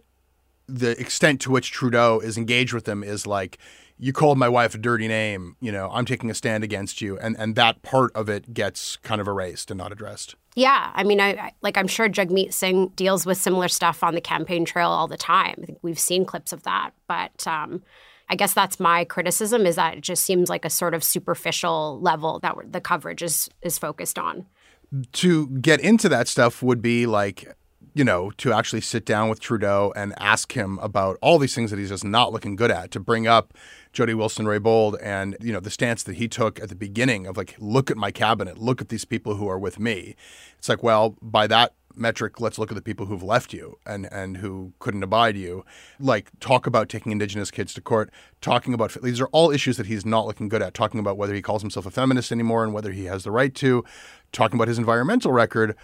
the 0.69 0.99
extent 0.99 1.41
to 1.41 1.51
which 1.51 1.71
Trudeau 1.71 2.19
is 2.19 2.37
engaged 2.37 2.73
with 2.73 2.85
them 2.85 3.03
is 3.03 3.25
like, 3.25 3.57
you 3.99 4.13
called 4.13 4.37
my 4.37 4.47
wife 4.47 4.73
a 4.73 4.77
dirty 4.77 5.07
name. 5.07 5.57
You 5.59 5.71
know, 5.71 5.89
I'm 5.91 6.05
taking 6.05 6.31
a 6.31 6.33
stand 6.33 6.63
against 6.63 7.01
you, 7.01 7.19
and 7.19 7.35
and 7.37 7.55
that 7.55 7.81
part 7.81 8.11
of 8.15 8.29
it 8.29 8.53
gets 8.53 8.95
kind 8.97 9.19
of 9.19 9.27
erased 9.27 9.69
and 9.69 9.77
not 9.77 9.91
addressed. 9.91 10.35
Yeah, 10.55 10.91
I 10.93 11.03
mean, 11.03 11.19
I, 11.19 11.31
I 11.31 11.51
like 11.61 11.77
I'm 11.77 11.87
sure 11.87 12.07
Jagmeet 12.07 12.53
Singh 12.53 12.89
deals 12.89 13.25
with 13.25 13.37
similar 13.37 13.67
stuff 13.67 14.01
on 14.03 14.15
the 14.15 14.21
campaign 14.21 14.63
trail 14.63 14.89
all 14.89 15.07
the 15.07 15.17
time. 15.17 15.55
I 15.61 15.65
think 15.65 15.79
we've 15.81 15.99
seen 15.99 16.25
clips 16.25 16.53
of 16.53 16.63
that, 16.63 16.91
but 17.07 17.45
um, 17.45 17.83
I 18.29 18.35
guess 18.35 18.53
that's 18.53 18.79
my 18.79 19.03
criticism 19.03 19.65
is 19.65 19.75
that 19.75 19.97
it 19.97 20.01
just 20.01 20.23
seems 20.23 20.49
like 20.49 20.63
a 20.63 20.69
sort 20.69 20.93
of 20.93 21.03
superficial 21.03 21.99
level 21.99 22.39
that 22.39 22.55
the 22.71 22.81
coverage 22.81 23.21
is 23.21 23.49
is 23.61 23.77
focused 23.77 24.17
on. 24.17 24.45
To 25.13 25.47
get 25.47 25.81
into 25.81 26.09
that 26.09 26.27
stuff 26.27 26.63
would 26.63 26.81
be 26.81 27.05
like 27.05 27.53
you 27.99 28.05
know, 28.05 28.31
to 28.37 28.53
actually 28.53 28.79
sit 28.79 29.03
down 29.03 29.27
with 29.27 29.41
Trudeau 29.41 29.91
and 29.93 30.13
ask 30.17 30.53
him 30.53 30.79
about 30.79 31.17
all 31.21 31.37
these 31.37 31.53
things 31.53 31.69
that 31.69 31.77
he's 31.77 31.89
just 31.89 32.05
not 32.05 32.31
looking 32.31 32.55
good 32.55 32.71
at, 32.71 32.91
to 32.91 32.99
bring 33.01 33.27
up 33.27 33.53
Jody 33.91 34.13
Wilson 34.13 34.45
Raybould 34.45 34.97
and, 35.03 35.35
you 35.41 35.51
know, 35.51 35.59
the 35.59 35.69
stance 35.69 36.03
that 36.03 36.15
he 36.15 36.29
took 36.29 36.61
at 36.61 36.69
the 36.69 36.75
beginning 36.75 37.27
of 37.27 37.35
like, 37.35 37.57
look 37.59 37.91
at 37.91 37.97
my 37.97 38.09
cabinet, 38.09 38.57
look 38.57 38.79
at 38.79 38.87
these 38.87 39.03
people 39.03 39.35
who 39.35 39.49
are 39.49 39.59
with 39.59 39.79
me. 39.79 40.15
It's 40.57 40.69
like, 40.69 40.81
well, 40.81 41.17
by 41.21 41.45
that 41.47 41.73
metric, 41.93 42.39
let's 42.39 42.57
look 42.57 42.71
at 42.71 42.75
the 42.75 42.81
people 42.81 43.07
who've 43.07 43.21
left 43.21 43.51
you 43.51 43.77
and, 43.85 44.07
and 44.13 44.37
who 44.37 44.71
couldn't 44.79 45.03
abide 45.03 45.35
you. 45.35 45.65
Like, 45.99 46.31
talk 46.39 46.65
about 46.65 46.87
taking 46.87 47.11
Indigenous 47.11 47.51
kids 47.51 47.73
to 47.73 47.81
court, 47.81 48.09
talking 48.39 48.73
about 48.73 48.95
these 49.01 49.19
are 49.19 49.27
all 49.33 49.51
issues 49.51 49.75
that 49.75 49.87
he's 49.87 50.05
not 50.05 50.25
looking 50.25 50.47
good 50.47 50.61
at, 50.61 50.73
talking 50.73 51.01
about 51.01 51.17
whether 51.17 51.33
he 51.33 51.41
calls 51.41 51.61
himself 51.61 51.85
a 51.85 51.91
feminist 51.91 52.31
anymore 52.31 52.63
and 52.63 52.73
whether 52.73 52.93
he 52.93 53.05
has 53.05 53.25
the 53.25 53.31
right 53.31 53.53
to, 53.55 53.83
talking 54.31 54.57
about 54.57 54.69
his 54.69 54.77
environmental 54.77 55.33
record 55.33 55.75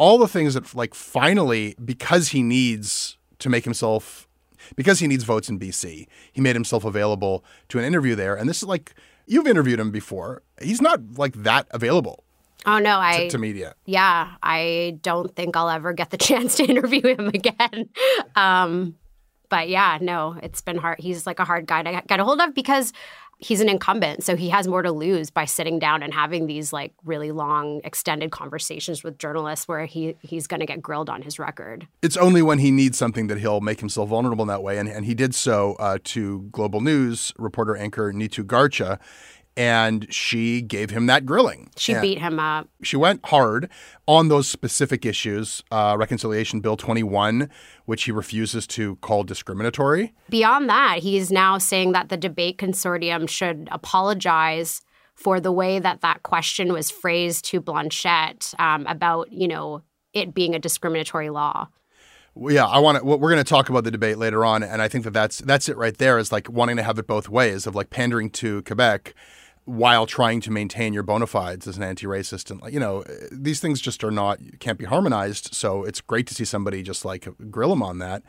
all 0.00 0.16
the 0.16 0.26
things 0.26 0.54
that 0.54 0.74
like 0.74 0.94
finally 0.94 1.76
because 1.84 2.28
he 2.28 2.42
needs 2.42 3.18
to 3.38 3.50
make 3.50 3.64
himself 3.64 4.26
because 4.74 4.98
he 4.98 5.06
needs 5.06 5.24
votes 5.24 5.50
in 5.50 5.58
BC, 5.58 6.06
he 6.32 6.40
made 6.40 6.56
himself 6.56 6.86
available 6.86 7.44
to 7.68 7.78
an 7.78 7.84
interview 7.84 8.14
there. 8.14 8.34
And 8.34 8.48
this 8.48 8.62
is 8.62 8.64
like 8.64 8.94
you've 9.26 9.46
interviewed 9.46 9.78
him 9.78 9.90
before. 9.90 10.42
He's 10.60 10.80
not 10.80 11.18
like 11.18 11.34
that 11.42 11.66
available. 11.70 12.24
Oh 12.64 12.78
no, 12.78 12.98
I 12.98 13.24
to, 13.24 13.30
to 13.30 13.38
media. 13.38 13.74
Yeah, 13.84 14.36
I 14.42 14.98
don't 15.02 15.36
think 15.36 15.54
I'll 15.54 15.68
ever 15.68 15.92
get 15.92 16.08
the 16.08 16.16
chance 16.28 16.56
to 16.56 16.64
interview 16.64 17.02
him 17.02 17.28
again. 17.28 17.90
Um, 18.34 18.94
but 19.50 19.68
yeah, 19.68 19.98
no, 20.00 20.38
it's 20.42 20.62
been 20.62 20.78
hard. 20.78 20.98
He's 20.98 21.26
like 21.26 21.40
a 21.40 21.44
hard 21.44 21.66
guy 21.66 21.82
to 21.82 22.02
get 22.06 22.20
a 22.20 22.24
hold 22.24 22.40
of 22.40 22.54
because 22.54 22.94
he's 23.40 23.60
an 23.60 23.68
incumbent, 23.68 24.22
so 24.22 24.36
he 24.36 24.50
has 24.50 24.68
more 24.68 24.82
to 24.82 24.92
lose 24.92 25.30
by 25.30 25.44
sitting 25.44 25.78
down 25.78 26.02
and 26.02 26.12
having 26.14 26.46
these 26.46 26.72
like 26.72 26.92
really 27.04 27.32
long, 27.32 27.80
extended 27.84 28.30
conversations 28.30 29.02
with 29.02 29.18
journalists 29.18 29.66
where 29.66 29.86
he 29.86 30.16
he's 30.20 30.46
going 30.46 30.60
to 30.60 30.66
get 30.66 30.80
grilled 30.82 31.10
on 31.10 31.22
his 31.22 31.38
record. 31.38 31.88
It's 32.02 32.16
only 32.16 32.42
when 32.42 32.58
he 32.58 32.70
needs 32.70 32.98
something 32.98 33.26
that 33.28 33.38
he'll 33.38 33.60
make 33.60 33.80
himself 33.80 34.10
vulnerable 34.10 34.42
in 34.42 34.48
that 34.48 34.62
way, 34.62 34.78
and 34.78 34.88
and 34.88 35.04
he 35.04 35.14
did 35.14 35.34
so 35.34 35.74
uh, 35.74 35.98
to 36.04 36.42
Global 36.52 36.80
News 36.80 37.32
reporter 37.38 37.76
anchor 37.76 38.12
Neetu 38.12 38.44
Garcha, 38.44 38.98
and 39.56 40.12
she 40.12 40.62
gave 40.62 40.90
him 40.90 41.06
that 41.06 41.26
grilling. 41.26 41.70
She 41.76 41.92
and 41.92 42.02
beat 42.02 42.18
him 42.18 42.38
up. 42.38 42.68
She 42.82 42.96
went 42.96 43.24
hard 43.26 43.68
on 44.06 44.28
those 44.28 44.48
specific 44.48 45.04
issues, 45.04 45.62
uh, 45.70 45.96
Reconciliation 45.98 46.60
Bill 46.60 46.76
21, 46.76 47.50
which 47.84 48.04
he 48.04 48.12
refuses 48.12 48.66
to 48.68 48.96
call 48.96 49.24
discriminatory. 49.24 50.14
Beyond 50.28 50.68
that, 50.68 50.98
he's 50.98 51.30
now 51.30 51.58
saying 51.58 51.92
that 51.92 52.08
the 52.08 52.16
debate 52.16 52.58
consortium 52.58 53.28
should 53.28 53.68
apologize 53.72 54.82
for 55.14 55.40
the 55.40 55.52
way 55.52 55.78
that 55.78 56.00
that 56.00 56.22
question 56.22 56.72
was 56.72 56.90
phrased 56.90 57.44
to 57.46 57.60
Blanchet 57.60 58.54
um, 58.58 58.86
about, 58.86 59.30
you 59.30 59.48
know, 59.48 59.82
it 60.14 60.32
being 60.32 60.54
a 60.54 60.58
discriminatory 60.58 61.28
law. 61.28 61.68
Yeah, 62.36 62.64
I 62.64 62.78
want 62.78 62.98
to. 62.98 63.04
We're 63.04 63.18
going 63.18 63.36
to 63.36 63.44
talk 63.44 63.68
about 63.68 63.84
the 63.84 63.90
debate 63.90 64.16
later 64.16 64.44
on, 64.44 64.62
and 64.62 64.80
I 64.80 64.88
think 64.88 65.02
that 65.04 65.12
that's 65.12 65.38
that's 65.38 65.68
it 65.68 65.76
right 65.76 65.96
there. 65.98 66.16
Is 66.16 66.30
like 66.30 66.48
wanting 66.48 66.76
to 66.76 66.82
have 66.82 66.98
it 66.98 67.06
both 67.06 67.28
ways 67.28 67.66
of 67.66 67.74
like 67.74 67.90
pandering 67.90 68.30
to 68.30 68.62
Quebec 68.62 69.14
while 69.70 70.04
trying 70.04 70.40
to 70.40 70.50
maintain 70.50 70.92
your 70.92 71.04
bona 71.04 71.28
fides 71.28 71.68
as 71.68 71.76
an 71.76 71.84
anti-racist 71.84 72.50
and 72.50 72.60
you 72.72 72.80
know 72.80 73.04
these 73.30 73.60
things 73.60 73.80
just 73.80 74.02
are 74.02 74.10
not 74.10 74.40
can't 74.58 74.78
be 74.78 74.84
harmonized. 74.84 75.54
So 75.54 75.84
it's 75.84 76.00
great 76.00 76.26
to 76.26 76.34
see 76.34 76.44
somebody 76.44 76.82
just 76.82 77.04
like 77.04 77.28
grill 77.50 77.72
him 77.72 77.82
on 77.82 77.98
that. 77.98 78.24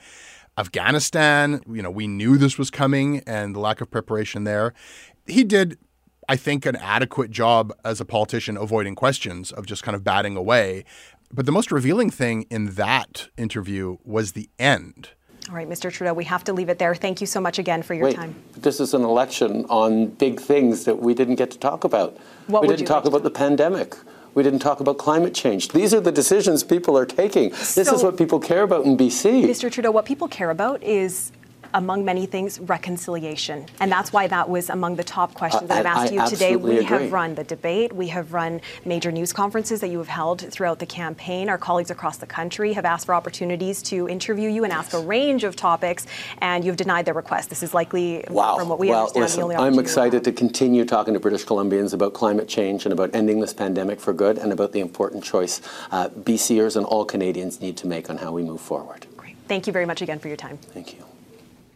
Afghanistan 0.58 1.62
you 1.68 1.82
know 1.82 1.90
we 1.90 2.06
knew 2.06 2.38
this 2.38 2.60
was 2.60 2.70
coming 2.70 3.24
and 3.26 3.56
the 3.56 3.60
lack 3.60 3.82
of 3.82 3.90
preparation 3.90 4.44
there. 4.44 4.74
He 5.26 5.44
did 5.44 5.80
i 6.30 6.36
think 6.36 6.68
an 6.68 6.76
adequate 6.76 7.32
job 7.32 7.74
as 7.84 8.00
a 8.00 8.06
politician 8.06 8.56
avoiding 8.56 8.94
questions 8.94 9.52
of 9.52 9.66
just 9.66 9.82
kind 9.82 9.96
of 9.96 10.04
batting 10.04 10.38
away. 10.38 10.86
But 11.34 11.48
the 11.48 11.52
most 11.52 11.72
revealing 11.72 12.12
thing 12.12 12.46
in 12.52 12.76
that 12.76 13.30
interview 13.36 13.98
was 14.04 14.34
the 14.34 14.50
end 14.60 15.10
all 15.52 15.58
right, 15.58 15.68
Mr. 15.68 15.92
Trudeau, 15.92 16.14
we 16.14 16.24
have 16.24 16.46
to 16.46 16.54
leave 16.54 16.70
it 16.70 16.80
there. 16.80 16.96
Thank 16.96 17.20
you 17.20 17.28
so 17.28 17.42
much 17.42 17.60
again 17.60 17.84
for 17.84 17.94
your 17.94 18.06
Wait, 18.06 18.16
time. 18.16 18.36
This 18.56 18.80
is 18.80 18.94
an 18.94 19.04
election 19.04 19.66
on 19.66 20.08
big 20.08 20.40
things 20.40 20.86
that 20.86 21.00
we 21.00 21.14
didn't 21.14 21.36
get 21.36 21.52
to 21.52 21.60
talk 21.60 21.84
about. 21.84 22.18
What 22.48 22.62
we 22.62 22.70
didn't 22.70 22.86
talk 22.86 23.04
like 23.04 23.12
about 23.12 23.24
the 23.24 23.32
pandemic. 23.32 23.96
We 24.34 24.44
didn't 24.44 24.60
talk 24.60 24.80
about 24.80 24.98
climate 24.98 25.34
change. 25.34 25.68
These 25.70 25.94
are 25.94 26.00
the 26.00 26.12
decisions 26.12 26.64
people 26.64 26.98
are 26.98 27.06
taking. 27.06 27.50
this 27.50 27.78
is 27.78 28.02
what 28.02 28.18
people 28.18 28.40
care 28.40 28.64
about 28.64 28.86
in 28.86 28.96
BC. 28.96 29.44
Mr. 29.44 29.70
Trudeau, 29.70 29.92
what 29.92 30.06
people 30.06 30.30
care 30.30 30.52
about 30.52 30.82
is, 30.82 31.34
among 31.74 32.06
many 32.06 32.26
things, 32.26 32.60
reconciliation. 32.60 33.66
And 33.80 33.92
that's 33.92 34.12
why 34.14 34.28
that 34.28 34.50
was 34.50 34.70
among 34.70 34.96
the 34.96 35.04
top 35.04 35.34
questions 35.34 35.68
that 35.70 35.78
I- 35.78 35.80
I've 35.80 35.86
asked 35.98 36.14
I 36.14 36.16
you 36.24 36.30
today. 36.30 36.56
We 36.56 36.84
have 36.84 37.12
run 37.12 37.36
the 37.36 37.44
debate, 37.44 37.94
we 37.94 38.08
have 38.08 38.34
run 38.34 38.62
major 38.86 39.12
news 39.12 39.34
conferences 39.34 39.82
that 39.82 39.90
you 39.90 39.98
have 39.98 40.08
held 40.08 40.42
throughout 40.52 40.80
the 40.80 40.86
campaign. 40.86 41.50
Our 41.50 41.58
colleagues 41.58 41.92
across 41.92 42.18
the 42.18 42.26
country 42.26 42.74
have 42.74 42.86
asked 42.86 43.06
for 43.06 43.16
opportunities 43.16 43.82
to 43.84 44.08
interview 44.08 44.50
you 44.50 44.64
and 44.64 44.74
ask 44.74 44.94
a 44.94 45.00
range 45.00 45.44
of 45.44 45.56
topics, 45.56 46.06
and 46.40 46.64
you've 46.64 46.78
denied 46.78 47.06
their 47.06 47.14
request. 47.14 47.50
This 47.50 47.64
is 47.64 47.74
likely, 47.74 48.24
Wow. 48.30 48.58
from 48.58 48.70
what 48.70 48.80
we 48.80 48.90
well, 48.90 49.00
understand, 49.02 49.24
listen, 49.24 49.40
the 49.40 49.56
only 49.56 49.56
I'm 49.68 49.80
excited 49.80 50.24
to 50.24 50.32
continue 50.32 50.86
talking 50.86 51.14
to 51.14 51.20
British 51.20 51.46
Columbians 51.46 51.94
about 51.94 52.14
climate 52.14 52.48
change 52.48 52.86
and 52.86 52.94
about 52.94 53.12
ending 53.14 53.40
this 53.40 53.54
pandemic 53.54 54.00
for 54.00 54.14
good 54.14 54.38
and 54.38 54.52
about 54.52 54.72
the 54.72 54.80
important 54.80 55.24
choice 55.24 55.62
uh, 55.92 56.10
BCers 56.10 56.76
and 56.76 56.86
all 56.86 57.06
Canadians 57.06 57.62
need 57.62 57.78
to 57.78 57.88
make 57.88 58.10
on 58.10 58.18
how 58.18 58.32
we 58.32 58.44
move 58.44 58.62
forward. 58.62 59.06
Great. 59.18 59.36
Thank 59.48 59.68
you 59.68 59.74
very 59.74 59.86
much 59.86 60.02
again 60.02 60.20
for 60.20 60.28
your 60.28 60.38
time. 60.38 60.58
Thank 60.74 60.94
you. 60.94 61.11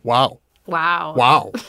Wow 0.05 0.39
Wow. 0.67 1.13
Wow. 1.15 1.51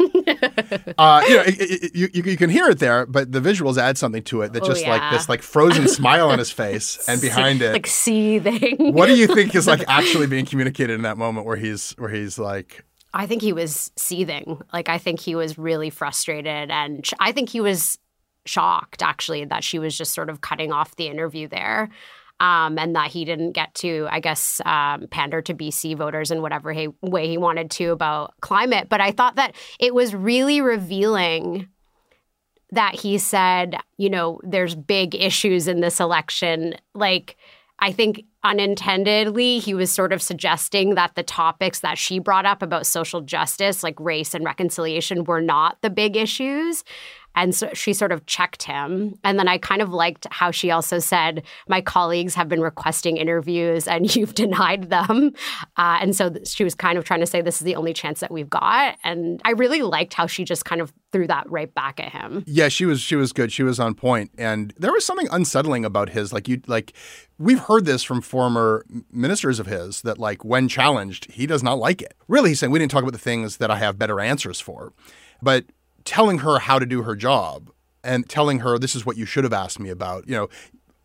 uh, 0.99 1.23
you 1.29 1.37
know, 1.37 1.43
it, 1.47 1.57
it, 1.61 1.95
you, 1.95 2.09
you 2.15 2.37
can 2.37 2.49
hear 2.49 2.67
it 2.69 2.79
there, 2.79 3.05
but 3.05 3.31
the 3.31 3.41
visuals 3.41 3.77
add 3.77 3.99
something 3.99 4.23
to 4.25 4.41
it 4.43 4.53
that 4.55 4.63
Oh, 4.63 4.67
just 4.67 4.87
like 4.87 5.13
this 5.13 5.29
like 5.29 5.43
frozen 5.43 5.87
smile 6.01 6.31
on 6.31 6.39
his 6.39 6.51
face, 6.51 7.07
and 7.09 7.21
behind 7.21 7.61
it, 7.61 7.73
Like 7.75 7.87
seething. 7.87 8.95
what 8.95 9.07
do 9.07 9.15
you 9.15 9.27
think 9.27 9.55
is 9.55 9.67
like 9.67 9.85
actually 9.89 10.27
being 10.27 10.47
communicated 10.47 10.95
in 10.95 11.03
that 11.03 11.19
moment 11.19 11.47
where 11.47 11.57
he's 11.57 11.91
where 11.99 12.09
he's 12.09 12.39
like, 12.39 12.85
I 13.13 13.27
think 13.27 13.43
he 13.43 13.53
was 13.53 13.91
seething. 13.97 14.63
Like 14.73 14.89
I 14.89 14.97
think 14.99 15.21
he 15.21 15.35
was 15.35 15.59
really 15.59 15.91
frustrated, 15.91 16.71
and 16.71 17.05
sh- 17.07 17.13
I 17.21 17.33
think 17.33 17.51
he 17.51 17.61
was 17.61 17.99
shocked 18.47 19.03
actually 19.03 19.45
that 19.45 19.63
she 19.63 19.79
was 19.79 19.97
just 19.97 20.15
sort 20.15 20.31
of 20.31 20.41
cutting 20.41 20.73
off 20.73 20.97
the 20.97 21.09
interview 21.09 21.49
there, 21.49 21.91
um, 22.41 22.79
and 22.79 22.95
that 22.95 23.11
he 23.11 23.25
didn't 23.25 23.53
get 23.53 23.75
to, 23.75 24.07
I 24.11 24.21
guess, 24.21 24.61
um, 24.65 25.07
pander 25.09 25.41
to 25.43 25.55
BC 25.55 25.97
voters 25.97 26.31
in 26.31 26.43
whatever 26.43 26.73
he, 26.73 26.89
way 27.01 27.29
he 27.29 27.39
wanted 27.39 27.71
to 27.73 27.93
about 27.93 28.35
climate. 28.41 28.89
But 28.89 29.01
I 29.01 29.13
thought 29.13 29.37
that 29.37 29.55
it 29.81 29.95
was 29.95 30.15
really 30.15 30.61
revealing 30.61 31.69
that 32.73 32.95
he 32.95 33.17
said, 33.19 33.77
you 33.97 34.11
know, 34.11 34.41
there's 34.43 34.75
big 34.75 35.15
issues 35.15 35.69
in 35.69 35.81
this 35.81 36.01
election, 36.01 36.75
like. 36.95 37.37
I 37.79 37.93
think 37.93 38.25
unintendedly, 38.43 39.59
he 39.59 39.75
was 39.75 39.93
sort 39.93 40.15
of 40.15 40.23
suggesting 40.23 40.95
that 40.95 41.15
the 41.15 41.23
topics 41.23 41.81
that 41.81 41.99
she 41.99 42.19
brought 42.19 42.47
up 42.47 42.63
about 42.63 42.87
social 42.87 43.21
justice, 43.21 43.83
like 43.83 44.01
race 44.01 44.33
and 44.33 44.47
reconciliation, 44.47 45.25
were 45.25 45.43
not 45.43 45.77
the 45.83 45.91
big 45.91 46.17
issues. 46.17 46.85
And 47.37 47.55
so 47.55 47.71
she 47.75 47.93
sort 47.93 48.13
of 48.13 48.27
checked 48.27 48.63
him. 48.65 49.15
And 49.23 49.39
then 49.39 49.47
I 49.47 49.59
kind 49.59 49.83
of 49.83 49.91
liked 49.91 50.27
how 50.31 50.51
she 50.51 50.71
also 50.71 50.99
said, 50.99 51.43
My 51.69 51.81
colleagues 51.81 52.35
have 52.35 52.49
been 52.49 52.61
requesting 52.61 53.19
interviews 53.19 53.87
and 53.87 54.15
you've 54.17 54.35
denied 54.35 54.91
them. 54.91 55.33
Uh, 55.77 55.99
and 56.01 56.17
so 56.17 56.35
she 56.45 56.65
was 56.65 56.75
kind 56.75 56.99
of 56.99 57.05
trying 57.05 57.21
to 57.21 57.27
say, 57.27 57.43
This 57.43 57.57
is 57.57 57.65
the 57.65 57.77
only 57.77 57.93
chance 57.93 58.21
that 58.21 58.31
we've 58.31 58.51
got. 58.51 58.97
And 59.05 59.41
I 59.45 59.51
really 59.53 59.83
liked 59.83 60.15
how 60.15 60.27
she 60.27 60.45
just 60.45 60.65
kind 60.65 60.81
of 60.81 60.93
threw 61.13 61.27
that 61.27 61.49
right 61.51 61.73
back 61.75 62.01
at 62.01 62.13
him. 62.13 62.45
Yeah, 62.47 62.69
she 62.69 62.85
was 62.85 63.01
she 63.01 63.17
was 63.17 63.33
good. 63.33 63.53
She 63.53 63.63
was 63.63 63.81
on 63.81 63.95
point, 63.95 64.31
and 64.37 64.75
there 64.77 64.93
was 64.93 65.05
something 65.05 65.29
unsettling 65.31 65.85
about 65.85 66.11
his 66.11 66.33
like 66.33 66.49
you 66.49 66.61
like 66.67 66.93
we've 67.39 67.61
heard 67.61 67.85
this 67.85 68.03
from 68.03 68.21
former 68.21 68.85
ministers 69.11 69.59
of 69.59 69.67
his 69.67 70.03
that 70.03 70.19
like 70.19 70.45
when 70.45 70.69
challenged, 70.69 71.31
he 71.33 71.47
does 71.47 71.63
not 71.63 71.79
like 71.79 72.03
it. 72.03 72.15
Really, 72.29 72.51
he's 72.51 72.61
saying 72.61 72.73
we 72.73 72.79
didn't 72.79 72.91
talk 72.91 73.03
about 73.03 73.13
the 73.13 73.19
things 73.19 73.59
that 73.59 73.71
I 73.71 73.79
have 73.79 73.99
better 73.99 74.21
answers 74.21 74.61
for, 74.61 74.93
but 75.41 75.65
telling 76.07 76.39
her 76.39 76.61
how 76.61 76.79
to 76.79 76.87
do 76.87 77.03
her 77.03 77.15
job 77.15 77.71
and 78.03 78.27
telling 78.29 78.61
her 78.61 78.79
this 78.79 78.95
is 78.95 79.05
what 79.05 79.19
you 79.19 79.27
should 79.27 79.45
have 79.45 79.53
asked 79.53 79.79
me 79.79 79.91
about. 79.91 80.27
You 80.27 80.37
know, 80.37 80.49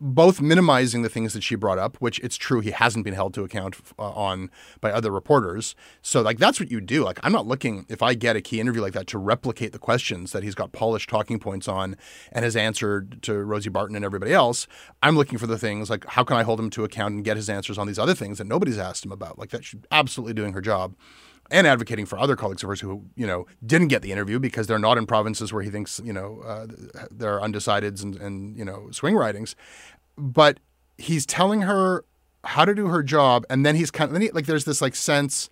both 0.00 0.40
minimizing 0.40 1.02
the 1.02 1.08
things 1.08 1.32
that 1.32 1.44
she 1.44 1.54
brought 1.54 1.78
up, 1.78 1.96
which 1.98 2.18
it's 2.20 2.36
true 2.36 2.58
he 2.58 2.72
hasn't 2.72 3.04
been 3.04 3.14
held 3.14 3.32
to 3.34 3.44
account 3.44 3.76
uh, 3.98 4.10
on 4.10 4.50
by 4.80 4.90
other 4.90 5.12
reporters. 5.12 5.76
So 6.02 6.22
like 6.22 6.38
that's 6.38 6.58
what 6.58 6.72
you 6.72 6.80
do. 6.80 7.04
Like 7.04 7.20
I'm 7.22 7.30
not 7.30 7.46
looking 7.46 7.86
if 7.88 8.02
I 8.02 8.14
get 8.14 8.34
a 8.34 8.40
key 8.40 8.58
interview 8.58 8.82
like 8.82 8.94
that 8.94 9.06
to 9.08 9.18
replicate 9.18 9.72
the 9.72 9.78
questions 9.78 10.32
that 10.32 10.42
he's 10.42 10.56
got 10.56 10.72
polished 10.72 11.08
talking 11.08 11.38
points 11.38 11.68
on 11.68 11.96
and 12.32 12.44
has 12.44 12.56
answered 12.56 13.22
to 13.22 13.34
Rosie 13.34 13.70
Barton 13.70 13.94
and 13.94 14.04
everybody 14.04 14.32
else. 14.32 14.66
I'm 15.04 15.16
looking 15.16 15.38
for 15.38 15.46
the 15.46 15.58
things 15.58 15.88
like 15.88 16.04
how 16.06 16.24
can 16.24 16.36
I 16.36 16.42
hold 16.42 16.58
him 16.58 16.70
to 16.70 16.82
account 16.82 17.14
and 17.14 17.24
get 17.24 17.36
his 17.36 17.48
answers 17.48 17.78
on 17.78 17.86
these 17.86 17.98
other 17.98 18.14
things 18.14 18.38
that 18.38 18.46
nobody's 18.46 18.78
asked 18.78 19.04
him 19.04 19.12
about. 19.12 19.38
Like 19.38 19.50
that 19.50 19.64
she's 19.64 19.80
absolutely 19.92 20.34
doing 20.34 20.52
her 20.52 20.60
job 20.60 20.96
and 21.50 21.66
advocating 21.66 22.06
for 22.06 22.18
other 22.18 22.36
colleagues 22.36 22.62
of 22.62 22.68
hers 22.68 22.80
who, 22.80 23.04
you 23.14 23.26
know, 23.26 23.46
didn't 23.64 23.88
get 23.88 24.02
the 24.02 24.12
interview 24.12 24.38
because 24.38 24.66
they're 24.66 24.78
not 24.78 24.96
in 24.96 25.06
provinces 25.06 25.52
where 25.52 25.62
he 25.62 25.70
thinks, 25.70 26.00
you 26.04 26.12
know, 26.12 26.40
uh, 26.46 26.66
there 27.10 27.38
are 27.38 27.46
undecideds 27.46 28.02
and, 28.02 28.16
and, 28.16 28.56
you 28.56 28.64
know, 28.64 28.90
swing 28.90 29.14
ridings 29.14 29.54
but 30.16 30.60
he's 30.98 31.26
telling 31.26 31.62
her 31.62 32.04
how 32.44 32.64
to 32.64 32.74
do 32.74 32.86
her 32.86 33.02
job, 33.02 33.44
and 33.48 33.64
then 33.64 33.76
he's 33.76 33.90
kind 33.90 34.08
of 34.08 34.12
then 34.12 34.22
he, 34.22 34.30
like 34.30 34.46
there's 34.46 34.64
this 34.64 34.80
like 34.80 34.94
sense. 34.94 35.48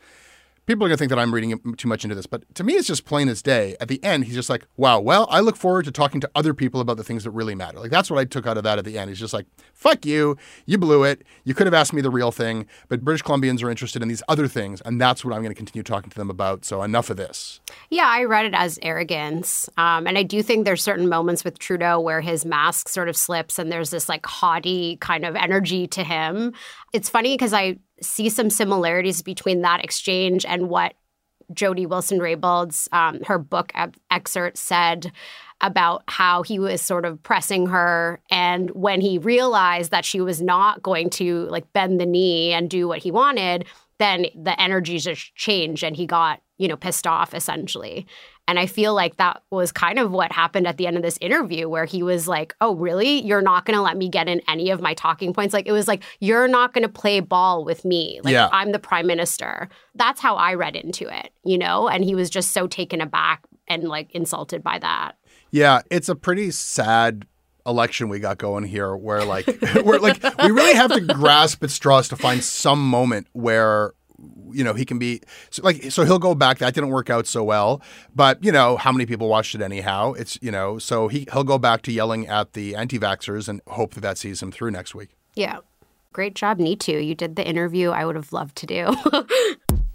People 0.71 0.87
are 0.87 0.89
gonna 0.89 0.99
think 0.99 1.09
that 1.09 1.19
I'm 1.19 1.35
reading 1.35 1.61
too 1.77 1.89
much 1.89 2.05
into 2.05 2.15
this, 2.15 2.27
but 2.27 2.45
to 2.55 2.63
me, 2.63 2.75
it's 2.75 2.87
just 2.87 3.05
plain 3.05 3.29
as 3.29 3.43
day. 3.43 3.75
At 3.81 3.89
the 3.89 4.01
end, 4.05 4.27
he's 4.27 4.37
just 4.37 4.49
like, 4.49 4.69
"Wow, 4.77 5.01
well, 5.01 5.27
I 5.29 5.41
look 5.41 5.57
forward 5.57 5.85
to 5.87 5.91
talking 5.91 6.21
to 6.21 6.31
other 6.37 6.55
people 6.55 6.81
about 6.81 6.97
the 6.97 7.03
things 7.03 7.25
that 7.25 7.33
really 7.33 7.57
matter." 7.57 7.81
Like 7.81 7.91
that's 7.91 8.09
what 8.09 8.21
I 8.21 8.25
took 8.25 8.47
out 8.47 8.57
of 8.57 8.63
that 8.63 8.79
at 8.79 8.85
the 8.85 8.97
end. 8.97 9.09
He's 9.09 9.19
just 9.19 9.35
like, 9.35 9.47
"Fuck 9.73 10.07
you, 10.07 10.37
you 10.67 10.79
blew 10.79 11.03
it. 11.03 11.23
You 11.43 11.55
could 11.55 11.67
have 11.67 11.75
asked 11.75 11.93
me 11.93 12.03
the 12.03 12.09
real 12.09 12.31
thing, 12.31 12.67
but 12.89 13.05
British 13.05 13.25
Columbians 13.25 13.65
are 13.65 13.69
interested 13.69 14.01
in 14.01 14.07
these 14.07 14.23
other 14.29 14.47
things, 14.47 14.81
and 14.83 15.01
that's 15.01 15.25
what 15.25 15.35
I'm 15.35 15.41
going 15.43 15.51
to 15.51 15.57
continue 15.57 15.83
talking 15.83 16.09
to 16.09 16.17
them 16.17 16.31
about. 16.31 16.65
So 16.65 16.85
enough 16.85 17.11
of 17.11 17.17
this." 17.17 17.59
Yeah, 17.89 18.07
I 18.07 18.23
read 18.23 18.47
it 18.47 18.55
as 18.55 18.79
arrogance. 18.81 19.69
Um, 19.77 20.07
and 20.07 20.17
I 20.17 20.23
do 20.23 20.41
think 20.41 20.67
there's 20.67 20.85
certain 20.85 21.09
moments 21.09 21.43
with 21.43 21.59
Trudeau 21.59 21.99
where 21.99 22.21
his 22.21 22.45
mask 22.45 22.89
sort 22.89 23.09
of 23.09 23.17
slips 23.17 23.59
and 23.59 23.73
there's 23.73 23.91
this 23.91 24.09
like 24.09 24.25
haughty 24.25 24.99
kind 24.99 25.25
of 25.25 25.35
energy 25.35 25.89
to 25.89 26.05
him. 26.05 26.53
It's 26.93 27.09
funny 27.09 27.35
because 27.35 27.53
I 27.53 27.79
see 28.01 28.29
some 28.29 28.51
similarities 28.51 29.23
between 29.23 29.63
that 29.63 29.85
exchange 29.85 30.45
and 30.45 30.69
what 30.69 30.95
Jody 31.53 31.87
Wilson 31.87 32.21
Raybould's 32.21 32.89
um, 32.93 33.21
her 33.23 33.39
book 33.39 33.73
excerpt 34.11 34.57
said 34.57 35.13
about 35.61 36.03
how 36.07 36.43
he 36.43 36.59
was 36.59 36.81
sort 36.81 37.05
of 37.05 37.23
pressing 37.23 37.67
her 37.67 38.21
and 38.31 38.71
when 38.71 39.01
he 39.01 39.19
realized 39.19 39.91
that 39.91 40.05
she 40.05 40.21
was 40.21 40.41
not 40.41 40.83
going 40.83 41.11
to 41.11 41.47
like 41.47 41.71
bend 41.73 42.01
the 42.01 42.07
knee 42.07 42.53
and 42.53 42.71
do 42.71 42.89
what 42.89 42.99
he 42.99 43.11
wanted 43.11 43.67
then 43.99 44.27
the 44.35 44.59
energy 44.59 44.99
just 44.99 45.35
changed 45.35 45.85
and 45.85 45.95
he 45.95 46.07
got 46.07 46.41
you 46.61 46.69
know 46.69 46.77
pissed 46.77 47.07
off 47.07 47.35
essentially. 47.35 48.07
And 48.47 48.59
i 48.59 48.67
feel 48.67 48.95
like 48.95 49.17
that 49.17 49.43
was 49.51 49.73
kind 49.73 49.99
of 49.99 50.11
what 50.11 50.33
happened 50.33 50.67
at 50.67 50.77
the 50.77 50.87
end 50.87 50.97
of 50.97 51.03
this 51.03 51.19
interview 51.21 51.69
where 51.69 51.87
he 51.87 52.03
was 52.03 52.29
like 52.29 52.55
oh 52.61 52.75
really? 52.75 53.23
You're 53.23 53.43
not 53.43 53.65
going 53.65 53.77
to 53.77 53.83
let 53.83 53.97
me 53.97 54.09
get 54.09 54.29
in 54.29 54.43
any 54.47 54.71
of 54.71 54.81
my 54.81 54.95
talking 54.95 55.33
points? 55.33 55.55
Like 55.55 55.67
it 55.67 55.73
was 55.73 55.89
like 55.89 56.03
you're 56.21 56.49
not 56.49 56.75
going 56.75 56.83
to 56.83 56.89
play 56.89 57.21
ball 57.21 57.65
with 57.65 57.85
me. 57.85 58.21
Like 58.23 58.33
yeah. 58.33 58.49
i'm 58.53 58.73
the 58.73 58.79
prime 58.79 59.07
minister. 59.07 59.69
That's 59.95 60.21
how 60.21 60.37
i 60.37 60.55
read 60.55 60.77
into 60.77 61.09
it 61.09 61.33
you 61.45 61.57
know? 61.57 61.89
And 61.89 62.05
he 62.05 62.15
was 62.15 62.29
just 62.29 62.53
so 62.53 62.67
taken 62.67 63.01
aback 63.01 63.43
and 63.67 63.85
like 63.85 64.11
insulted 64.13 64.63
by 64.63 64.79
that. 64.81 65.13
Yeah 65.51 65.81
it's 65.91 66.09
a 66.09 66.15
pretty 66.15 66.51
sad 66.51 67.27
election 67.67 68.09
we 68.09 68.19
got 68.19 68.39
going 68.39 68.65
here 68.65 68.97
where 68.97 69.25
like 69.25 69.47
we're 69.85 69.99
like 69.99 70.23
we 70.43 70.51
really 70.51 70.75
have 70.75 70.93
to 70.93 71.01
grasp 71.15 71.63
at 71.63 71.71
straws 71.71 72.09
to 72.09 72.17
find 72.17 72.43
some 72.43 72.85
moment 72.89 73.27
where 73.33 73.93
you 74.53 74.65
know 74.65 74.75
he 74.75 74.85
can 74.85 74.99
be 74.99 75.21
so 75.51 75.63
like 75.63 75.91
so 75.91 76.05
he'll 76.05 76.19
go 76.19 76.35
back 76.35 76.59
that 76.59 76.75
didn't 76.75 76.91
work 76.91 77.11
out 77.11 77.27
so 77.27 77.43
well 77.43 77.81
but 78.15 78.43
you 78.45 78.53
know 78.53 78.77
how 78.77 78.93
many 78.93 79.07
people 79.07 79.29
watched 79.29 79.55
it 79.55 79.63
anyhow 79.63 80.13
it's 80.13 80.39
you 80.43 80.51
know 80.51 80.79
so 80.79 81.09
he 81.09 81.27
he'll 81.33 81.45
go 81.45 81.59
back 81.59 81.83
to 81.83 81.93
yelling 81.93 82.27
at 82.27 82.53
the 82.53 82.75
anti-vaxxers 82.75 83.49
and 83.49 83.61
hope 83.69 83.95
that 83.95 84.01
that 84.01 84.19
sees 84.19 84.43
him 84.43 84.51
through 84.51 84.71
next 84.71 84.95
week 84.95 85.11
yeah 85.35 85.59
great 86.13 86.35
job 86.35 86.59
Neetu 86.59 87.05
you 87.05 87.15
did 87.15 87.37
the 87.37 87.47
interview 87.47 87.91
i 87.91 88.05
would 88.05 88.17
have 88.17 88.33
loved 88.33 88.57
to 88.57 88.67
do 88.67 88.95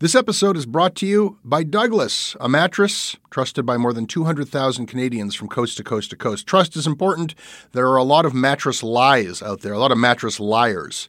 This 0.00 0.16
episode 0.16 0.56
is 0.56 0.66
brought 0.66 0.96
to 0.96 1.06
you 1.06 1.38
by 1.44 1.62
Douglas, 1.62 2.36
a 2.40 2.48
mattress 2.48 3.16
trusted 3.30 3.64
by 3.64 3.76
more 3.76 3.92
than 3.92 4.06
200,000 4.06 4.86
Canadians 4.86 5.36
from 5.36 5.48
coast 5.48 5.76
to 5.76 5.82
coast 5.82 6.10
to 6.10 6.16
coast. 6.16 6.46
Trust 6.46 6.76
is 6.76 6.86
important. 6.86 7.36
There 7.72 7.88
are 7.88 7.96
a 7.96 8.02
lot 8.02 8.26
of 8.26 8.34
mattress 8.34 8.82
lies 8.82 9.40
out 9.40 9.60
there, 9.60 9.72
a 9.72 9.78
lot 9.78 9.92
of 9.92 9.98
mattress 9.98 10.40
liars. 10.40 11.08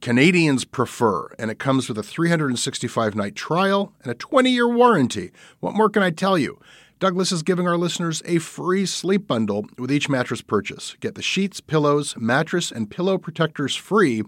Canadians 0.00 0.64
prefer, 0.64 1.28
and 1.38 1.50
it 1.50 1.58
comes 1.58 1.88
with 1.88 1.98
a 1.98 2.02
365 2.02 3.14
night 3.14 3.34
trial 3.34 3.92
and 4.02 4.10
a 4.10 4.14
20 4.14 4.50
year 4.50 4.68
warranty. 4.68 5.32
What 5.60 5.74
more 5.74 5.90
can 5.90 6.02
I 6.02 6.10
tell 6.10 6.38
you? 6.38 6.58
Douglas 6.98 7.30
is 7.30 7.42
giving 7.42 7.68
our 7.68 7.76
listeners 7.76 8.22
a 8.24 8.38
free 8.38 8.86
sleep 8.86 9.26
bundle 9.26 9.66
with 9.78 9.92
each 9.92 10.08
mattress 10.08 10.40
purchase. 10.40 10.96
Get 11.00 11.14
the 11.14 11.22
sheets, 11.22 11.60
pillows, 11.60 12.14
mattress, 12.16 12.72
and 12.72 12.90
pillow 12.90 13.18
protectors 13.18 13.76
free 13.76 14.22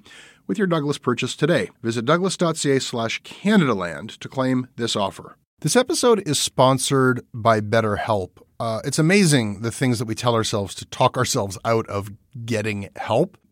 with 0.46 0.59
your 0.59 0.66
Douglas 0.66 0.98
purchase 0.98 1.35
today. 1.35 1.70
Visit 1.83 2.04
douglas.ca 2.04 2.78
slash 2.78 3.22
Canadaland 3.22 4.18
to 4.18 4.28
claim 4.28 4.68
this 4.76 4.96
offer. 4.96 5.37
This 5.61 5.76
episode 5.76 6.26
is 6.28 6.38
sponsored 6.38 7.24
by 7.33 7.61
BetterHelp. 7.61 8.31
Uh, 8.61 8.81
it's 8.85 8.98
amazing 8.98 9.62
the 9.62 9.70
things 9.70 9.98
that 9.98 10.07
we 10.07 10.14
tell 10.14 10.35
ourselves 10.35 10.74
to 10.76 10.85
talk 10.87 11.16
ourselves 11.16 11.59
out 11.64 11.88
of 11.88 12.11
getting 12.44 12.90
help. 12.96 13.38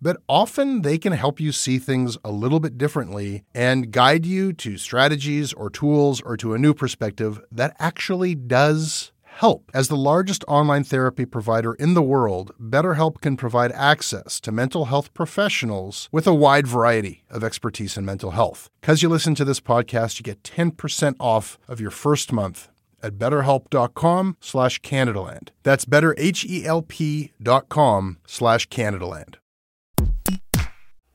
But 0.00 0.18
often 0.28 0.82
they 0.82 0.98
can 0.98 1.12
help 1.12 1.40
you 1.40 1.52
see 1.52 1.78
things 1.78 2.16
a 2.24 2.30
little 2.30 2.60
bit 2.60 2.78
differently 2.78 3.44
and 3.54 3.90
guide 3.90 4.24
you 4.24 4.52
to 4.54 4.78
strategies 4.78 5.52
or 5.52 5.70
tools 5.70 6.20
or 6.20 6.36
to 6.36 6.54
a 6.54 6.58
new 6.58 6.74
perspective 6.74 7.40
that 7.50 7.74
actually 7.78 8.34
does 8.34 9.12
help. 9.38 9.70
As 9.72 9.88
the 9.88 9.96
largest 9.96 10.44
online 10.48 10.84
therapy 10.84 11.24
provider 11.24 11.72
in 11.74 11.94
the 11.94 12.02
world, 12.02 12.52
BetterHelp 12.60 13.20
can 13.20 13.36
provide 13.36 13.72
access 13.72 14.40
to 14.40 14.52
mental 14.52 14.86
health 14.86 15.14
professionals 15.14 16.08
with 16.12 16.26
a 16.26 16.34
wide 16.34 16.66
variety 16.66 17.22
of 17.30 17.44
expertise 17.44 17.96
in 17.96 18.04
mental 18.04 18.32
health. 18.32 18.68
Because 18.80 19.02
you 19.02 19.08
listen 19.08 19.36
to 19.36 19.44
this 19.44 19.60
podcast, 19.60 20.18
you 20.18 20.24
get 20.24 20.42
10% 20.42 21.14
off 21.20 21.58
of 21.68 21.80
your 21.80 21.92
first 21.92 22.32
month 22.32 22.68
at 23.00 23.14
betterhelp.com 23.14 24.36
slash 24.40 24.80
Canadaland. 24.80 25.50
That's 25.62 25.84
betterhelp.com 25.84 28.18
slash 28.26 28.68
Canadaland. 28.68 29.34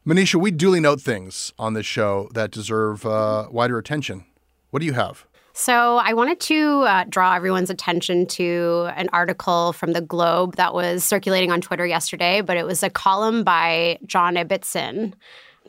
Manisha, 0.06 0.36
we 0.36 0.52
duly 0.52 0.82
note 0.82 1.00
things 1.00 1.54
on 1.58 1.76
this 1.76 1.86
show 1.86 2.30
that 2.34 2.52
deserve 2.52 3.06
uh, 3.06 3.48
wider 3.50 3.78
attention. 3.78 4.26
What 4.70 4.82
do 4.82 4.86
you 4.86 4.92
have? 4.92 5.26
So, 5.54 5.98
I 5.98 6.14
wanted 6.14 6.42
to 6.42 6.82
uh, 6.82 7.06
draw 7.08 7.36
everyone's 7.36 7.70
attention 7.70 8.26
to 8.28 8.90
an 8.98 9.08
article 9.14 9.72
from 9.72 9.94
the 9.94 10.02
Globe 10.02 10.58
that 10.58 10.74
was 10.74 11.06
circulating 11.06 11.54
on 11.54 11.62
Twitter 11.62 11.86
yesterday, 11.86 12.42
but 12.42 12.58
it 12.58 12.66
was 12.66 12.84
a 12.84 12.90
column 12.90 13.46
by 13.46 13.98
John 14.06 14.36
Ibbitson. 14.36 15.14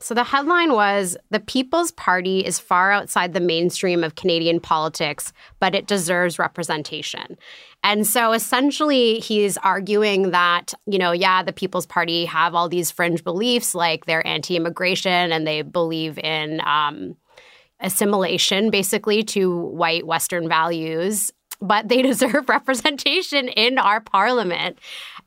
So, 0.05 0.13
the 0.13 0.23
headline 0.23 0.75
was 0.75 1.17
The 1.31 1.41
People's 1.41 1.91
Party 1.91 2.41
is 2.41 2.59
far 2.59 2.93
outside 2.93 3.33
the 3.33 3.41
mainstream 3.41 4.05
of 4.05 4.17
Canadian 4.17 4.61
politics, 4.61 5.33
but 5.61 5.75
it 5.75 5.87
deserves 5.87 6.39
representation. 6.39 7.39
And 7.83 8.07
so 8.07 8.33
essentially, 8.33 9.19
he's 9.21 9.57
arguing 9.57 10.33
that, 10.33 10.75
you 10.85 10.99
know, 10.99 11.13
yeah, 11.13 11.43
the 11.43 11.55
People's 11.55 11.87
Party 11.87 12.27
have 12.27 12.55
all 12.55 12.69
these 12.69 12.91
fringe 12.91 13.25
beliefs, 13.25 13.75
like 13.75 14.05
they're 14.05 14.27
anti 14.27 14.57
immigration 14.57 15.33
and 15.33 15.47
they 15.47 15.63
believe 15.63 16.19
in, 16.19 16.61
um, 16.67 17.17
assimilation 17.81 18.71
basically 18.71 19.23
to 19.23 19.57
white 19.57 20.07
Western 20.07 20.51
values, 20.51 21.33
but 21.67 21.89
they 21.89 22.03
deserve 22.13 22.49
representation 22.49 23.49
in 23.49 23.79
our 23.79 24.01
parliament. 24.01 24.79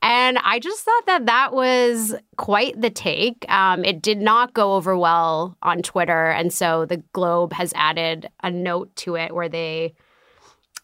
And 0.02 0.38
I 0.44 0.60
just 0.60 0.84
thought 0.84 1.06
that 1.08 1.26
that 1.26 1.54
was 1.54 2.16
quite 2.38 2.80
the 2.80 2.90
take. 2.90 3.46
Um, 3.50 3.84
it 3.84 4.02
did 4.02 4.20
not 4.20 4.54
go 4.54 4.76
over 4.76 4.96
well 4.98 5.58
on 5.64 5.82
Twitter. 5.82 6.30
And 6.30 6.54
so 6.54 6.86
the 6.86 6.98
Globe 7.14 7.54
has 7.54 7.74
added 7.76 8.30
a 8.44 8.52
note 8.52 8.96
to 8.98 9.16
it 9.16 9.34
where 9.34 9.50
they, 9.50 9.96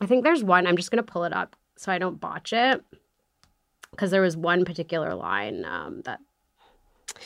I 0.01 0.07
think 0.07 0.23
there's 0.23 0.43
one, 0.43 0.65
I'm 0.65 0.77
just 0.77 0.89
going 0.89 1.03
to 1.03 1.11
pull 1.11 1.25
it 1.25 1.33
up 1.33 1.55
so 1.77 1.91
I 1.91 1.99
don't 1.99 2.19
botch 2.19 2.53
it. 2.53 2.83
Because 3.91 4.09
there 4.09 4.21
was 4.21 4.35
one 4.35 4.65
particular 4.65 5.13
line 5.13 5.65
um, 5.65 6.01
that 6.05 6.19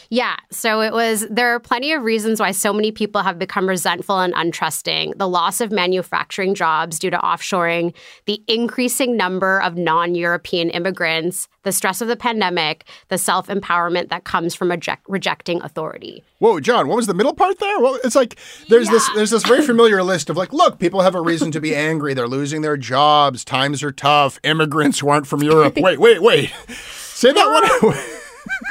yeah. 0.09 0.35
So 0.51 0.81
it 0.81 0.93
was, 0.93 1.27
there 1.29 1.53
are 1.53 1.59
plenty 1.59 1.91
of 1.93 2.03
reasons 2.03 2.39
why 2.39 2.51
so 2.51 2.73
many 2.73 2.91
people 2.91 3.21
have 3.21 3.39
become 3.39 3.67
resentful 3.67 4.19
and 4.19 4.33
untrusting. 4.33 5.17
The 5.17 5.27
loss 5.27 5.61
of 5.61 5.71
manufacturing 5.71 6.55
jobs 6.55 6.99
due 6.99 7.09
to 7.09 7.17
offshoring, 7.17 7.93
the 8.25 8.41
increasing 8.47 9.17
number 9.17 9.61
of 9.61 9.75
non 9.75 10.15
European 10.15 10.69
immigrants, 10.69 11.47
the 11.63 11.71
stress 11.71 12.01
of 12.01 12.07
the 12.07 12.15
pandemic, 12.15 12.85
the 13.09 13.17
self 13.17 13.47
empowerment 13.47 14.09
that 14.09 14.23
comes 14.23 14.55
from 14.55 14.71
reject- 14.71 15.07
rejecting 15.07 15.61
authority. 15.61 16.23
Whoa, 16.39 16.59
John, 16.59 16.87
what 16.87 16.95
was 16.95 17.07
the 17.07 17.13
middle 17.13 17.33
part 17.33 17.59
there? 17.59 17.79
Well, 17.79 17.99
it's 18.03 18.15
like 18.15 18.37
there's 18.69 18.87
yeah. 18.87 18.93
this 18.93 19.09
there's 19.15 19.31
this 19.31 19.43
very 19.43 19.65
familiar 19.65 20.03
list 20.03 20.29
of 20.29 20.37
like, 20.37 20.53
look, 20.53 20.79
people 20.79 21.01
have 21.01 21.15
a 21.15 21.21
reason 21.21 21.51
to 21.51 21.59
be 21.59 21.75
angry. 21.87 22.13
They're 22.13 22.27
losing 22.27 22.61
their 22.61 22.77
jobs. 22.77 23.43
Times 23.43 23.83
are 23.83 23.91
tough. 23.91 24.39
Immigrants 24.43 24.99
who 24.99 25.09
aren't 25.09 25.27
from 25.27 25.43
Europe. 25.43 25.75
Wait, 25.87 25.99
wait, 25.99 26.21
wait. 26.21 26.53
Say 26.69 27.31
that 27.31 27.81
one 27.81 27.93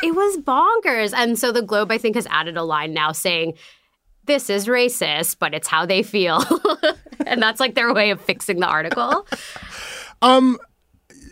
it 0.06 0.14
was 0.14 0.38
bonkers. 0.38 1.12
And 1.14 1.38
so 1.38 1.52
the 1.52 1.62
Globe, 1.62 1.90
I 1.90 1.98
think, 1.98 2.14
has 2.14 2.26
added 2.30 2.56
a 2.56 2.62
line 2.62 2.94
now 2.94 3.12
saying, 3.12 3.54
this 4.26 4.50
is 4.50 4.66
racist, 4.66 5.36
but 5.38 5.54
it's 5.54 5.68
how 5.68 5.86
they 5.86 6.02
feel. 6.02 6.42
and 7.26 7.42
that's 7.42 7.60
like 7.60 7.74
their 7.74 7.92
way 7.92 8.10
of 8.10 8.20
fixing 8.20 8.60
the 8.60 8.66
article. 8.66 9.26
Um, 10.22 10.58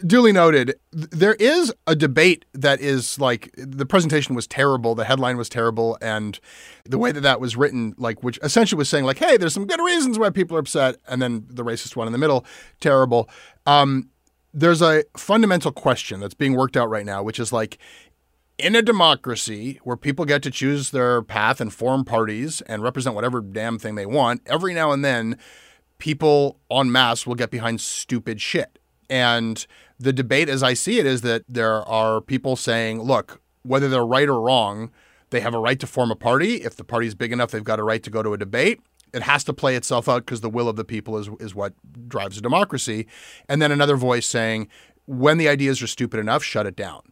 duly 0.06 0.30
noted. 0.30 0.74
There 0.92 1.34
is 1.34 1.72
a 1.86 1.96
debate 1.96 2.44
that 2.52 2.82
is 2.82 3.18
like 3.18 3.50
the 3.56 3.86
presentation 3.86 4.34
was 4.34 4.46
terrible, 4.46 4.94
the 4.94 5.06
headline 5.06 5.38
was 5.38 5.48
terrible, 5.48 5.96
and 6.02 6.38
the 6.84 6.98
way 6.98 7.10
that 7.10 7.22
that 7.22 7.40
was 7.40 7.56
written, 7.56 7.94
like 7.96 8.22
which 8.22 8.38
essentially 8.42 8.76
was 8.76 8.90
saying 8.90 9.06
like, 9.06 9.16
hey, 9.16 9.38
there's 9.38 9.54
some 9.54 9.66
good 9.66 9.80
reasons 9.80 10.18
why 10.18 10.28
people 10.28 10.54
are 10.58 10.60
upset, 10.60 10.96
and 11.08 11.22
then 11.22 11.46
the 11.48 11.64
racist 11.64 11.96
one 11.96 12.06
in 12.06 12.12
the 12.12 12.18
middle, 12.18 12.44
terrible. 12.80 13.28
Um, 13.64 14.10
there's 14.52 14.82
a 14.82 15.04
fundamental 15.16 15.72
question 15.72 16.20
that's 16.20 16.34
being 16.34 16.54
worked 16.54 16.76
out 16.76 16.90
right 16.90 17.06
now, 17.06 17.22
which 17.22 17.40
is 17.40 17.52
like, 17.54 17.78
in 18.58 18.76
a 18.76 18.82
democracy 18.82 19.80
where 19.82 19.96
people 19.96 20.24
get 20.24 20.42
to 20.42 20.50
choose 20.50 20.90
their 20.90 21.22
path 21.22 21.60
and 21.60 21.72
form 21.72 22.04
parties 22.04 22.60
and 22.62 22.82
represent 22.82 23.14
whatever 23.14 23.40
damn 23.40 23.78
thing 23.78 23.94
they 23.94 24.06
want, 24.06 24.42
every 24.46 24.74
now 24.74 24.92
and 24.92 25.04
then 25.04 25.38
people 25.98 26.58
en 26.70 26.90
masse 26.90 27.26
will 27.26 27.34
get 27.34 27.50
behind 27.50 27.80
stupid 27.80 28.40
shit. 28.40 28.78
And 29.10 29.66
the 29.98 30.12
debate, 30.12 30.48
as 30.48 30.62
I 30.62 30.74
see 30.74 30.98
it, 30.98 31.06
is 31.06 31.22
that 31.22 31.44
there 31.48 31.82
are 31.88 32.20
people 32.20 32.56
saying, 32.56 33.02
look, 33.02 33.40
whether 33.62 33.88
they're 33.88 34.04
right 34.04 34.28
or 34.28 34.40
wrong, 34.40 34.90
they 35.30 35.40
have 35.40 35.54
a 35.54 35.58
right 35.58 35.80
to 35.80 35.86
form 35.86 36.10
a 36.10 36.16
party. 36.16 36.56
If 36.56 36.76
the 36.76 36.84
party's 36.84 37.14
big 37.14 37.32
enough, 37.32 37.50
they've 37.50 37.64
got 37.64 37.80
a 37.80 37.84
right 37.84 38.02
to 38.02 38.10
go 38.10 38.22
to 38.22 38.34
a 38.34 38.38
debate. 38.38 38.80
It 39.12 39.22
has 39.22 39.44
to 39.44 39.52
play 39.52 39.76
itself 39.76 40.08
out 40.08 40.24
because 40.24 40.40
the 40.40 40.50
will 40.50 40.68
of 40.68 40.76
the 40.76 40.84
people 40.84 41.16
is, 41.18 41.28
is 41.40 41.54
what 41.54 41.74
drives 42.08 42.38
a 42.38 42.40
democracy. 42.40 43.06
And 43.48 43.60
then 43.60 43.72
another 43.72 43.96
voice 43.96 44.26
saying, 44.26 44.68
when 45.06 45.38
the 45.38 45.48
ideas 45.48 45.82
are 45.82 45.86
stupid 45.86 46.18
enough, 46.18 46.42
shut 46.42 46.66
it 46.66 46.76
down. 46.76 47.02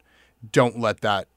Don't 0.51 0.79
let 0.79 1.01
that 1.01 1.29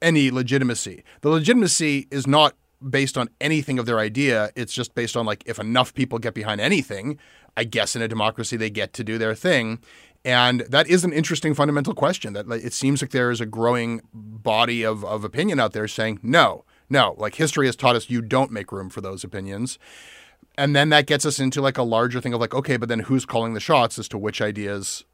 any 0.00 0.30
legitimacy. 0.30 1.02
The 1.22 1.30
legitimacy 1.30 2.06
is 2.10 2.26
not 2.26 2.54
based 2.88 3.18
on 3.18 3.28
anything 3.40 3.78
of 3.78 3.86
their 3.86 3.98
idea. 3.98 4.50
It's 4.54 4.72
just 4.72 4.94
based 4.94 5.16
on 5.16 5.26
like 5.26 5.42
if 5.46 5.58
enough 5.58 5.94
people 5.94 6.18
get 6.18 6.34
behind 6.34 6.60
anything, 6.60 7.18
I 7.56 7.64
guess 7.64 7.96
in 7.96 8.02
a 8.02 8.08
democracy 8.08 8.56
they 8.56 8.70
get 8.70 8.92
to 8.94 9.04
do 9.04 9.18
their 9.18 9.34
thing. 9.34 9.80
And 10.24 10.60
that 10.62 10.88
is 10.88 11.04
an 11.04 11.12
interesting 11.12 11.54
fundamental 11.54 11.94
question 11.94 12.32
that 12.34 12.48
like, 12.48 12.64
it 12.64 12.72
seems 12.72 13.02
like 13.02 13.10
there 13.10 13.30
is 13.30 13.40
a 13.40 13.46
growing 13.46 14.00
body 14.12 14.84
of, 14.84 15.04
of 15.04 15.24
opinion 15.24 15.58
out 15.58 15.72
there 15.72 15.88
saying, 15.88 16.20
no, 16.22 16.64
no, 16.90 17.14
like 17.18 17.36
history 17.36 17.66
has 17.66 17.76
taught 17.76 17.96
us 17.96 18.10
you 18.10 18.22
don't 18.22 18.52
make 18.52 18.72
room 18.72 18.90
for 18.90 19.00
those 19.00 19.24
opinions. 19.24 19.78
And 20.56 20.74
then 20.74 20.88
that 20.88 21.06
gets 21.06 21.24
us 21.24 21.38
into 21.38 21.60
like 21.60 21.78
a 21.78 21.82
larger 21.82 22.20
thing 22.20 22.34
of 22.34 22.40
like, 22.40 22.54
okay, 22.54 22.76
but 22.76 22.88
then 22.88 23.00
who's 23.00 23.24
calling 23.24 23.54
the 23.54 23.60
shots 23.60 23.98
as 23.98 24.08
to 24.08 24.18
which 24.18 24.40
ideas 24.40 25.04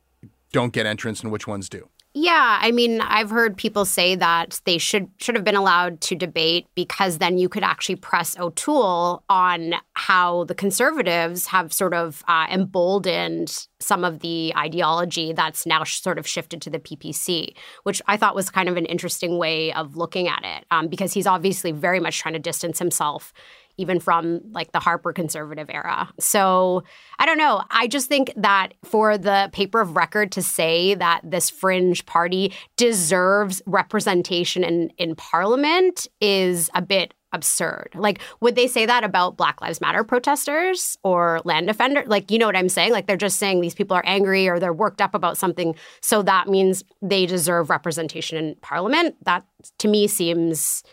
don't 0.53 0.73
get 0.73 0.87
entrance 0.87 1.23
and 1.23 1.31
which 1.31 1.47
ones 1.47 1.68
do? 1.68 1.88
Yeah, 2.16 2.59
I 2.61 2.70
mean, 2.70 3.00
I've 3.00 3.31
heard 3.31 3.57
people 3.57 3.85
say 3.85 4.14
that 4.14 4.61
they 4.66 4.79
should 4.79 5.11
should 5.18 5.35
have 5.35 5.42
been 5.42 5.57
allowed 5.57 6.00
to 6.03 6.14
debate 6.14 6.68
because 6.77 7.18
then 7.18 7.38
you 7.38 7.48
could 7.48 7.64
actually 7.64 7.96
press 7.96 8.38
O'Toole 8.38 9.24
on 9.29 9.74
how 9.94 10.44
the 10.44 10.55
conservatives 10.55 11.48
have 11.48 11.72
sort 11.72 11.92
of 11.92 12.22
uh, 12.29 12.46
emboldened 12.48 13.66
some 13.81 14.05
of 14.05 14.20
the 14.20 14.53
ideology 14.57 15.33
that's 15.33 15.66
now 15.66 15.83
sort 15.83 16.16
of 16.18 16.27
shifted 16.27 16.62
to 16.62 16.70
the 16.70 16.79
PPC, 16.79 17.57
which 17.83 18.00
I 18.07 18.16
thought 18.16 18.37
was 18.37 18.48
kind 18.48 18.68
of 18.68 18.77
an 18.77 18.87
interesting 18.87 19.37
way 19.37 19.72
of 19.72 19.96
looking 19.96 20.29
at 20.29 20.44
it 20.44 20.66
um, 20.70 20.87
because 20.87 21.12
he's 21.12 21.27
obviously 21.27 21.72
very 21.72 21.98
much 21.98 22.20
trying 22.20 22.35
to 22.35 22.40
distance 22.40 22.79
himself 22.79 23.33
even 23.76 24.00
from 24.00 24.40
like 24.52 24.72
the 24.72 24.78
Harper 24.78 25.12
conservative 25.12 25.70
era. 25.70 26.08
So 26.18 26.84
I 27.18 27.26
don't 27.26 27.38
know. 27.38 27.62
I 27.70 27.87
just 27.87 28.08
think 28.08 28.32
that 28.37 28.74
for 28.84 29.18
the 29.18 29.50
paper 29.52 29.80
of 29.80 29.96
record 29.96 30.32
to 30.32 30.42
say 30.42 30.94
that 30.94 31.20
this 31.24 31.50
fringe 31.50 32.06
party 32.06 32.52
deserves 32.76 33.62
representation 33.66 34.64
in, 34.64 34.90
in 34.98 35.16
parliament 35.16 36.06
is 36.20 36.70
a 36.74 36.82
bit 36.82 37.14
absurd. 37.34 37.90
Like, 37.94 38.20
would 38.40 38.54
they 38.54 38.68
say 38.68 38.87
that 38.87 39.02
about 39.02 39.37
Black 39.37 39.60
Lives 39.60 39.80
Matter 39.80 40.04
protesters 40.04 40.96
or 41.02 41.40
land 41.44 41.66
defenders? 41.66 42.06
Like, 42.06 42.30
you 42.30 42.38
know 42.38 42.46
what 42.46 42.56
I'm 42.56 42.68
saying? 42.68 42.92
Like, 42.92 43.06
they're 43.06 43.16
just 43.16 43.38
saying 43.38 43.60
these 43.60 43.74
people 43.74 43.96
are 43.96 44.06
angry 44.06 44.48
or 44.48 44.60
they're 44.60 44.72
worked 44.72 45.00
up 45.00 45.14
about 45.14 45.37
something. 45.37 45.74
So 46.00 46.22
that 46.22 46.46
means 46.48 46.84
they 47.02 47.26
deserve 47.26 47.70
representation 47.70 48.38
in 48.38 48.54
parliament. 48.62 49.16
That 49.24 49.44
to 49.78 49.88
me 49.88 50.06
seems 50.06 50.84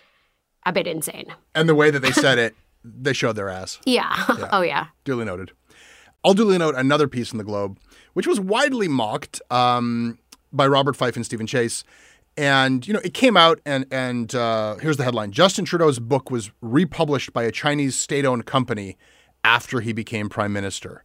a 0.65 0.73
bit 0.73 0.87
insane. 0.87 1.27
And 1.55 1.69
the 1.69 1.75
way 1.75 1.91
that 1.91 2.01
they 2.01 2.11
said 2.11 2.39
it 2.39 2.55
they 2.83 3.13
showed 3.13 3.35
their 3.35 3.49
ass. 3.49 3.79
Yeah. 3.85 4.13
yeah. 4.37 4.49
oh, 4.51 4.61
yeah. 4.61 4.87
Duly 5.03 5.25
noted. 5.25 5.51
I'll 6.23 6.33
duly 6.33 6.57
note 6.57 6.75
another 6.75 7.07
piece 7.07 7.31
in 7.31 7.37
the 7.37 7.43
Globe, 7.43 7.79
which 8.13 8.27
was 8.27 8.39
widely 8.39 8.87
mocked 8.87 9.41
um, 9.49 10.19
by 10.53 10.67
Robert 10.67 10.95
Fife 10.95 11.15
and 11.15 11.25
Steven 11.25 11.47
Chase. 11.47 11.83
And, 12.37 12.87
you 12.87 12.93
know, 12.93 13.01
it 13.03 13.13
came 13.13 13.35
out, 13.35 13.59
and, 13.65 13.85
and 13.91 14.33
uh, 14.35 14.75
here's 14.77 14.97
the 14.97 15.03
headline 15.03 15.31
Justin 15.31 15.65
Trudeau's 15.65 15.99
book 15.99 16.31
was 16.31 16.51
republished 16.61 17.33
by 17.33 17.43
a 17.43 17.51
Chinese 17.51 17.95
state 17.95 18.25
owned 18.25 18.45
company 18.45 18.97
after 19.43 19.81
he 19.81 19.93
became 19.93 20.29
prime 20.29 20.53
minister. 20.53 21.03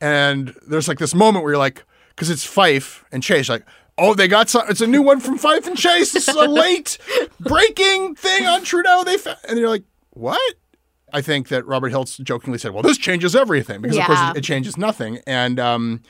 And 0.00 0.54
there's 0.66 0.88
like 0.88 0.98
this 0.98 1.14
moment 1.14 1.42
where 1.42 1.54
you're 1.54 1.58
like, 1.58 1.84
because 2.10 2.30
it's 2.30 2.44
Fife 2.44 3.04
and 3.10 3.22
Chase, 3.22 3.48
like, 3.48 3.64
oh, 3.98 4.14
they 4.14 4.28
got 4.28 4.48
some, 4.48 4.64
it's 4.68 4.80
a 4.80 4.86
new 4.86 5.02
one 5.02 5.20
from 5.20 5.38
Fife 5.38 5.66
and 5.66 5.76
Chase. 5.76 6.14
It's 6.14 6.28
a 6.28 6.32
late 6.48 6.98
breaking 7.40 8.14
thing 8.14 8.46
on 8.46 8.62
Trudeau. 8.62 9.02
They 9.04 9.16
found, 9.16 9.38
and 9.48 9.58
you're 9.58 9.68
like, 9.68 9.84
what? 10.10 10.54
I 11.14 11.20
think 11.20 11.48
that 11.48 11.64
Robert 11.64 11.92
Hiltz 11.92 12.20
jokingly 12.22 12.58
said, 12.58 12.72
"Well, 12.72 12.82
this 12.82 12.98
changes 12.98 13.36
everything," 13.36 13.80
because 13.80 13.96
yeah. 13.96 14.02
of 14.02 14.06
course 14.08 14.38
it, 14.38 14.42
changes 14.42 14.76
nothing. 14.76 15.20
And 15.28 15.60
um, 15.60 16.02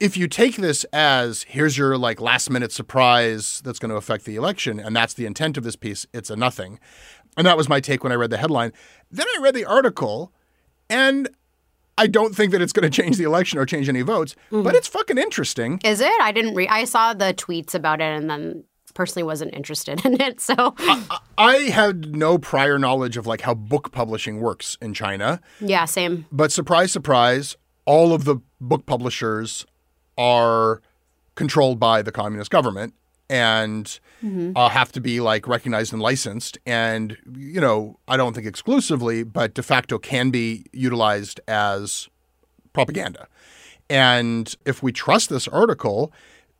if 0.00 0.16
you 0.16 0.26
take 0.26 0.56
this 0.56 0.84
as 0.92 1.42
here's 1.42 1.76
your 1.76 1.98
like 1.98 2.18
last 2.18 2.48
minute 2.48 2.72
surprise 2.72 3.60
that's 3.62 3.78
going 3.78 3.90
to 3.90 3.96
affect 3.96 4.24
the 4.24 4.36
election, 4.36 4.80
and 4.80 4.96
that's 4.96 5.12
the 5.12 5.26
intent 5.26 5.58
of 5.58 5.64
this 5.64 5.76
piece, 5.76 6.06
it's 6.14 6.30
a 6.30 6.36
nothing. 6.36 6.80
And 7.36 7.46
that 7.46 7.58
was 7.58 7.68
my 7.68 7.78
take 7.78 8.02
when 8.02 8.12
I 8.12 8.16
read 8.16 8.30
the 8.30 8.38
headline. 8.38 8.72
Then 9.10 9.26
I 9.36 9.40
read 9.42 9.54
the 9.54 9.66
article, 9.66 10.32
and 10.88 11.28
I 11.98 12.06
don't 12.06 12.34
think 12.34 12.52
that 12.52 12.62
it's 12.62 12.72
going 12.72 12.90
to 12.90 13.02
change 13.02 13.18
the 13.18 13.24
election 13.24 13.58
or 13.58 13.66
change 13.66 13.88
any 13.88 14.00
votes, 14.00 14.34
mm-hmm. 14.50 14.62
but 14.62 14.74
it's 14.74 14.88
fucking 14.88 15.18
interesting. 15.18 15.78
Is 15.84 16.00
it? 16.00 16.20
I 16.22 16.32
didn't 16.32 16.54
read. 16.54 16.68
I 16.68 16.84
saw 16.84 17.12
the 17.12 17.34
tweets 17.34 17.74
about 17.74 18.00
it, 18.00 18.16
and 18.16 18.30
then 18.30 18.64
personally 18.94 19.22
wasn't 19.22 19.54
interested 19.54 20.00
in 20.04 20.20
it. 20.20 20.40
So 20.40 20.54
I, 20.58 21.18
I, 21.38 21.56
had 21.70 22.14
no 22.14 22.38
prior 22.38 22.78
knowledge 22.78 23.16
of 23.16 23.26
like 23.26 23.42
how 23.42 23.54
book 23.54 23.92
publishing 23.92 24.40
works 24.40 24.76
in 24.80 24.94
China. 24.94 25.40
Yeah, 25.60 25.84
same. 25.84 26.26
But 26.30 26.52
surprise, 26.52 26.92
surprise, 26.92 27.56
all 27.84 28.12
of 28.12 28.24
the 28.24 28.36
book 28.60 28.86
publishers 28.86 29.66
are 30.18 30.82
controlled 31.34 31.80
by 31.80 32.02
the 32.02 32.12
communist 32.12 32.50
government 32.50 32.94
and 33.30 33.98
mm-hmm. 34.22 34.52
uh, 34.54 34.68
have 34.68 34.92
to 34.92 35.00
be 35.00 35.20
like 35.20 35.48
recognized 35.48 35.92
and 35.92 36.02
licensed. 36.02 36.58
And, 36.66 37.16
you 37.34 37.60
know, 37.60 37.98
I 38.06 38.16
don't 38.16 38.34
think 38.34 38.46
exclusively, 38.46 39.22
but 39.22 39.54
de 39.54 39.62
facto 39.62 39.98
can 39.98 40.30
be 40.30 40.66
utilized 40.72 41.40
as 41.48 42.08
propaganda. 42.72 43.26
And 43.88 44.54
if 44.64 44.82
we 44.82 44.92
trust 44.92 45.30
this 45.30 45.48
article, 45.48 46.12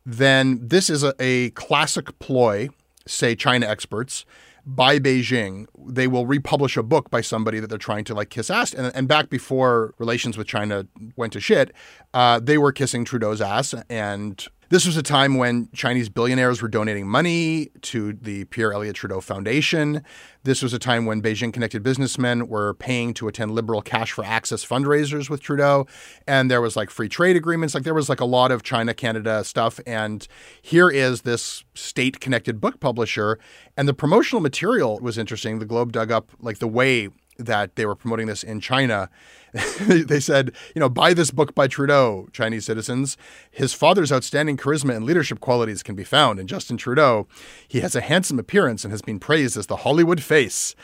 then 0.05 0.59
this 0.61 0.89
is 0.89 1.03
a, 1.03 1.13
a 1.19 1.51
classic 1.51 2.17
ploy, 2.19 2.69
say 3.07 3.35
China 3.35 3.67
experts, 3.67 4.25
by 4.65 4.99
Beijing. 4.99 5.67
They 5.85 6.07
will 6.07 6.25
republish 6.25 6.77
a 6.77 6.83
book 6.83 7.09
by 7.09 7.21
somebody 7.21 7.59
that 7.59 7.67
they're 7.67 7.77
trying 7.77 8.05
to 8.05 8.13
like 8.13 8.29
kiss 8.29 8.49
ass. 8.49 8.73
And, 8.73 8.91
and 8.95 9.07
back 9.07 9.29
before 9.29 9.93
relations 9.97 10.37
with 10.37 10.47
China 10.47 10.87
went 11.15 11.33
to 11.33 11.39
shit, 11.39 11.73
uh, 12.13 12.39
they 12.39 12.57
were 12.57 12.71
kissing 12.71 13.05
Trudeau's 13.05 13.41
ass 13.41 13.73
and 13.89 14.45
this 14.73 14.87
was 14.87 14.97
a 14.97 15.03
time 15.03 15.35
when 15.35 15.69
Chinese 15.71 16.09
billionaires 16.09 16.59
were 16.59 16.67
donating 16.67 17.07
money 17.07 17.69
to 17.81 18.13
the 18.13 18.45
Pierre 18.45 18.73
Elliott 18.73 18.95
Trudeau 18.95 19.21
Foundation. 19.21 20.03
This 20.45 20.63
was 20.63 20.73
a 20.73 20.79
time 20.79 21.05
when 21.05 21.21
Beijing 21.21 21.53
connected 21.53 21.83
businessmen 21.83 22.47
were 22.47 22.73
paying 22.73 23.13
to 23.13 23.27
attend 23.27 23.51
liberal 23.51 23.83
cash 23.83 24.11
for 24.11 24.25
access 24.25 24.65
fundraisers 24.65 25.29
with 25.29 25.41
Trudeau. 25.41 25.85
And 26.25 26.49
there 26.49 26.59
was 26.59 26.75
like 26.75 26.89
free 26.89 27.07
trade 27.07 27.35
agreements. 27.35 27.75
Like 27.75 27.83
there 27.83 27.93
was 27.93 28.09
like 28.09 28.19
a 28.19 28.25
lot 28.25 28.51
of 28.51 28.63
China 28.63 28.95
Canada 28.95 29.43
stuff. 29.43 29.79
And 29.85 30.27
here 30.59 30.89
is 30.89 31.21
this 31.21 31.63
state 31.75 32.19
connected 32.19 32.59
book 32.59 32.79
publisher. 32.79 33.37
And 33.77 33.87
the 33.87 33.93
promotional 33.93 34.41
material 34.41 34.97
was 34.99 35.19
interesting. 35.19 35.59
The 35.59 35.65
Globe 35.65 35.91
dug 35.91 36.11
up 36.11 36.31
like 36.39 36.57
the 36.57 36.67
way 36.67 37.09
that 37.37 37.75
they 37.75 37.85
were 37.85 37.95
promoting 37.95 38.27
this 38.27 38.43
in 38.43 38.59
China. 38.59 39.09
they 39.81 40.19
said, 40.19 40.51
you 40.73 40.79
know, 40.79 40.89
buy 40.89 41.13
this 41.13 41.29
book 41.31 41.53
by 41.53 41.67
Trudeau, 41.67 42.27
Chinese 42.31 42.65
citizens. 42.65 43.17
His 43.51 43.73
father's 43.73 44.11
outstanding 44.11 44.57
charisma 44.57 44.95
and 44.95 45.05
leadership 45.05 45.39
qualities 45.39 45.83
can 45.83 45.95
be 45.95 46.03
found 46.03 46.39
in 46.39 46.47
Justin 46.47 46.77
Trudeau. 46.77 47.27
He 47.67 47.81
has 47.81 47.95
a 47.95 48.01
handsome 48.01 48.39
appearance 48.39 48.83
and 48.83 48.91
has 48.91 49.01
been 49.01 49.19
praised 49.19 49.55
as 49.57 49.67
the 49.67 49.77
Hollywood 49.77 50.21
face. 50.21 50.75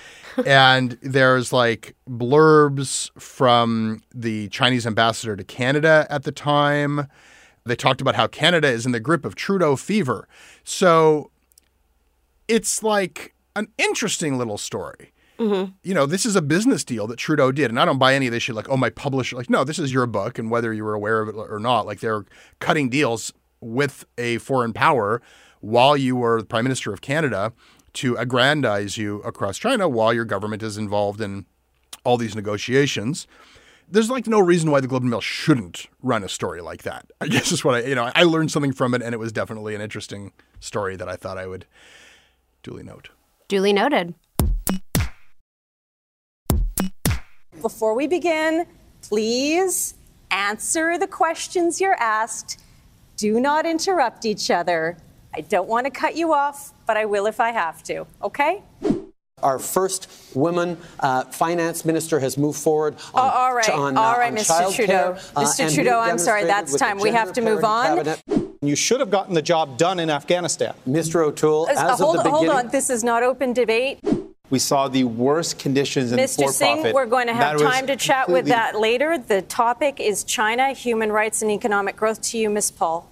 and 0.46 0.98
there's 1.02 1.52
like 1.52 1.96
blurbs 2.08 3.10
from 3.20 4.02
the 4.14 4.50
Chinese 4.50 4.86
ambassador 4.86 5.36
to 5.36 5.44
Canada 5.44 6.06
at 6.10 6.24
the 6.24 6.32
time. 6.32 7.08
They 7.66 7.76
talked 7.76 8.02
about 8.02 8.16
how 8.16 8.28
Canada 8.28 8.68
is 8.68 8.86
in 8.86 8.92
the 8.92 9.00
grip 9.00 9.26
of 9.26 9.36
Trudeau 9.36 9.76
fever. 9.76 10.28
So 10.64 11.32
it's 12.48 12.84
like 12.84 13.34
an 13.56 13.68
interesting 13.78 14.38
little 14.38 14.58
story. 14.58 15.12
Mm-hmm. 15.40 15.72
You 15.84 15.94
know, 15.94 16.06
this 16.06 16.26
is 16.26 16.36
a 16.36 16.42
business 16.42 16.84
deal 16.84 17.08
that 17.08 17.18
Trudeau 17.18 17.52
did. 17.52 17.72
And 17.72 17.80
I 17.80 17.86
don't 17.86 17.98
buy 17.98 18.14
any 18.14 18.28
of 18.28 18.34
this 18.34 18.44
shit 18.44 18.56
like, 18.56 18.70
oh, 18.70 18.78
my 18.78 18.90
publisher, 18.90 19.38
like, 19.38 19.50
no, 19.50 19.64
this 19.64 19.80
is 19.80 19.94
your 19.94 20.06
book. 20.06 20.38
And 20.38 20.52
whether 20.52 20.74
you 20.74 20.84
were 20.84 20.94
aware 20.94 21.22
of 21.22 21.30
it 21.30 21.36
or 21.36 21.60
not, 21.60 21.86
like 21.86 22.02
they're 22.02 22.26
cutting 22.60 22.90
deals 22.90 23.34
with 23.62 24.06
a 24.18 24.38
foreign 24.40 24.74
power 24.74 25.22
while 25.62 25.98
you 25.98 26.16
were 26.16 26.42
the 26.42 26.48
prime 26.48 26.66
minister 26.66 26.94
of 26.94 27.02
Canada 27.02 27.54
to 27.94 28.16
aggrandize 28.18 28.98
you 28.98 29.22
across 29.22 29.58
China 29.58 29.90
while 29.90 30.14
your 30.14 30.26
government 30.26 30.62
is 30.62 30.78
involved 30.78 31.22
in 31.22 31.46
all 32.04 32.18
these 32.18 32.36
negotiations. 32.36 33.28
There's 33.92 34.10
like 34.10 34.28
no 34.28 34.40
reason 34.40 34.70
why 34.70 34.82
the 34.82 34.88
Globe 34.88 35.02
and 35.02 35.10
Mail 35.10 35.22
shouldn't 35.22 35.88
run 36.04 36.24
a 36.24 36.30
story 36.30 36.62
like 36.62 36.84
that. 36.84 37.10
I 37.22 37.28
guess 37.28 37.52
is 37.52 37.64
what 37.64 37.76
I, 37.76 37.88
you 37.88 37.96
know, 37.96 38.12
I 38.14 38.24
learned 38.24 38.52
something 38.52 38.74
from 38.74 38.94
it 38.94 39.02
and 39.02 39.14
it 39.14 39.18
was 39.18 39.32
definitely 39.32 39.74
an 39.74 39.82
interesting 39.82 40.32
story 40.60 40.96
that 40.96 41.10
I 41.10 41.16
thought 41.16 41.38
I 41.38 41.48
would 41.48 41.66
duly 42.62 42.84
note. 42.84 43.10
Duly 43.48 43.74
noted. 43.74 44.14
Before 47.62 47.94
we 47.94 48.08
begin, 48.08 48.66
please 49.02 49.96
answer 50.32 50.98
the 50.98 51.08
questions 51.08 51.82
you're 51.82 52.00
asked. 52.00 52.62
Do 53.18 53.40
not 53.40 53.66
interrupt 53.66 54.26
each 54.26 54.50
other. 54.50 54.98
I 55.34 55.42
don't 55.42 55.68
want 55.68 55.86
to 55.86 55.92
cut 55.92 56.16
you 56.16 56.34
off, 56.34 56.74
but 56.86 56.96
I 56.96 57.06
will 57.06 57.26
if 57.26 57.40
I 57.40 57.52
have 57.52 57.84
to, 57.84 58.08
okay? 58.24 58.64
Our 59.44 59.60
first 59.60 60.10
woman 60.34 60.78
uh, 61.00 61.24
finance 61.26 61.86
minister 61.86 62.20
has 62.20 62.38
moved 62.38 62.60
forward 62.60 62.96
on, 63.14 63.30
oh, 63.30 63.38
all 63.38 63.54
right, 63.54 63.70
on, 63.70 63.98
all 63.98 64.16
uh, 64.16 64.18
right, 64.18 64.32
on 64.32 64.38
Mr. 64.38 64.76
Trudeau. 64.76 65.18
Uh, 65.36 65.44
Mr. 65.44 65.74
Trudeau, 65.74 66.00
I'm 66.00 66.18
sorry, 66.18 66.46
that's 66.46 66.76
time. 66.76 66.98
We 66.98 67.12
have 67.12 67.34
to 67.34 67.42
move 67.42 67.64
on. 67.64 68.04
Cabinet. 68.04 68.22
You 68.62 68.76
should 68.76 69.00
have 69.00 69.10
gotten 69.10 69.34
the 69.34 69.42
job 69.42 69.78
done 69.78 70.00
in 70.00 70.10
Afghanistan. 70.10 70.74
Mr. 70.88 71.26
O'Toole, 71.26 71.68
as, 71.70 71.78
Uh, 71.78 71.96
hold, 71.96 72.18
of 72.18 72.24
the 72.24 72.30
hold 72.30 72.50
on, 72.50 72.68
this 72.70 72.90
is 72.90 73.04
not 73.04 73.24
open 73.24 73.54
debate. 73.54 74.00
We 74.50 74.60
saw 74.60 74.88
the 74.88 75.04
worst 75.04 75.60
conditions 75.60 76.12
in 76.12 76.18
Mr. 76.18 76.46
for 76.46 76.52
Singh, 76.52 76.78
profit. 76.78 76.96
we're 76.96 77.06
going 77.06 77.28
to 77.28 77.34
have 77.34 77.60
That 77.60 77.66
time 77.72 77.88
to 77.88 77.96
chat 77.96 78.30
with 78.30 78.48
that 78.48 78.80
later. 78.80 79.18
The 79.18 79.44
topic 79.44 80.00
is 80.00 80.24
China, 80.24 80.72
human 80.74 81.12
rights, 81.12 81.42
and 81.42 81.52
economic 81.52 81.96
growth. 81.96 82.22
To 82.22 82.38
you, 82.38 82.50
Ms. 82.50 82.72
Paul. 82.72 83.10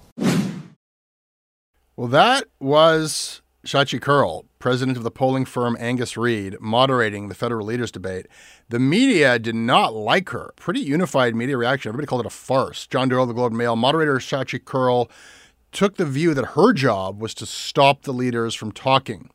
Well, 1.96 2.08
that 2.08 2.46
was 2.60 3.42
Shachi 3.66 4.02
Kurl, 4.02 4.46
president 4.60 4.98
of 4.98 5.04
the 5.04 5.12
polling 5.12 5.46
firm 5.46 5.76
Angus 5.80 6.18
Reid, 6.18 6.56
moderating 6.60 7.28
the 7.28 7.36
federal 7.36 7.66
leaders 7.66 7.92
debate. 7.92 8.28
The 8.70 8.80
media 8.80 9.38
did 9.40 9.56
not 9.56 9.94
like 9.94 10.30
her. 10.30 10.54
Pretty 10.56 10.80
unified 10.80 11.36
media 11.36 11.58
reaction. 11.58 11.90
Everybody 11.90 12.08
called 12.08 12.22
it 12.22 12.28
a 12.28 12.32
farce. 12.32 12.88
John 12.88 13.10
Doyle, 13.10 13.26
the 13.26 13.34
Globe 13.34 13.52
and 13.52 13.58
Mail, 13.58 13.76
moderator 13.76 14.16
Shachi 14.16 14.64
Kurl 14.64 15.10
took 15.72 15.98
the 15.98 16.06
view 16.06 16.34
that 16.34 16.46
her 16.56 16.74
job 16.74 17.22
was 17.22 17.34
to 17.36 17.46
stop 17.46 18.04
the 18.04 18.14
leaders 18.14 18.56
from 18.56 18.72
talking. 18.72 19.30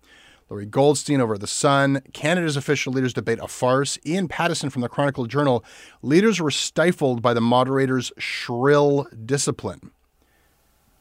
Lorrie 0.53 0.67
Goldstein 0.67 1.23
over 1.23 1.39
The 1.39 1.47
Sun, 1.47 2.03
Canada's 2.13 2.59
official 2.59 2.93
leaders 2.93 3.15
debate 3.15 3.39
a 3.41 3.49
farce. 3.49 3.99
Ian 4.05 4.29
Pattison 4.29 4.69
from 4.69 4.83
the 4.83 4.89
Chronicle 4.89 5.25
Journal, 5.25 5.65
leaders 6.03 6.43
were 6.43 6.51
stifled 6.51 7.23
by 7.23 7.33
the 7.33 7.41
moderator's 7.41 8.13
shrill 8.19 9.07
discipline. 9.25 9.93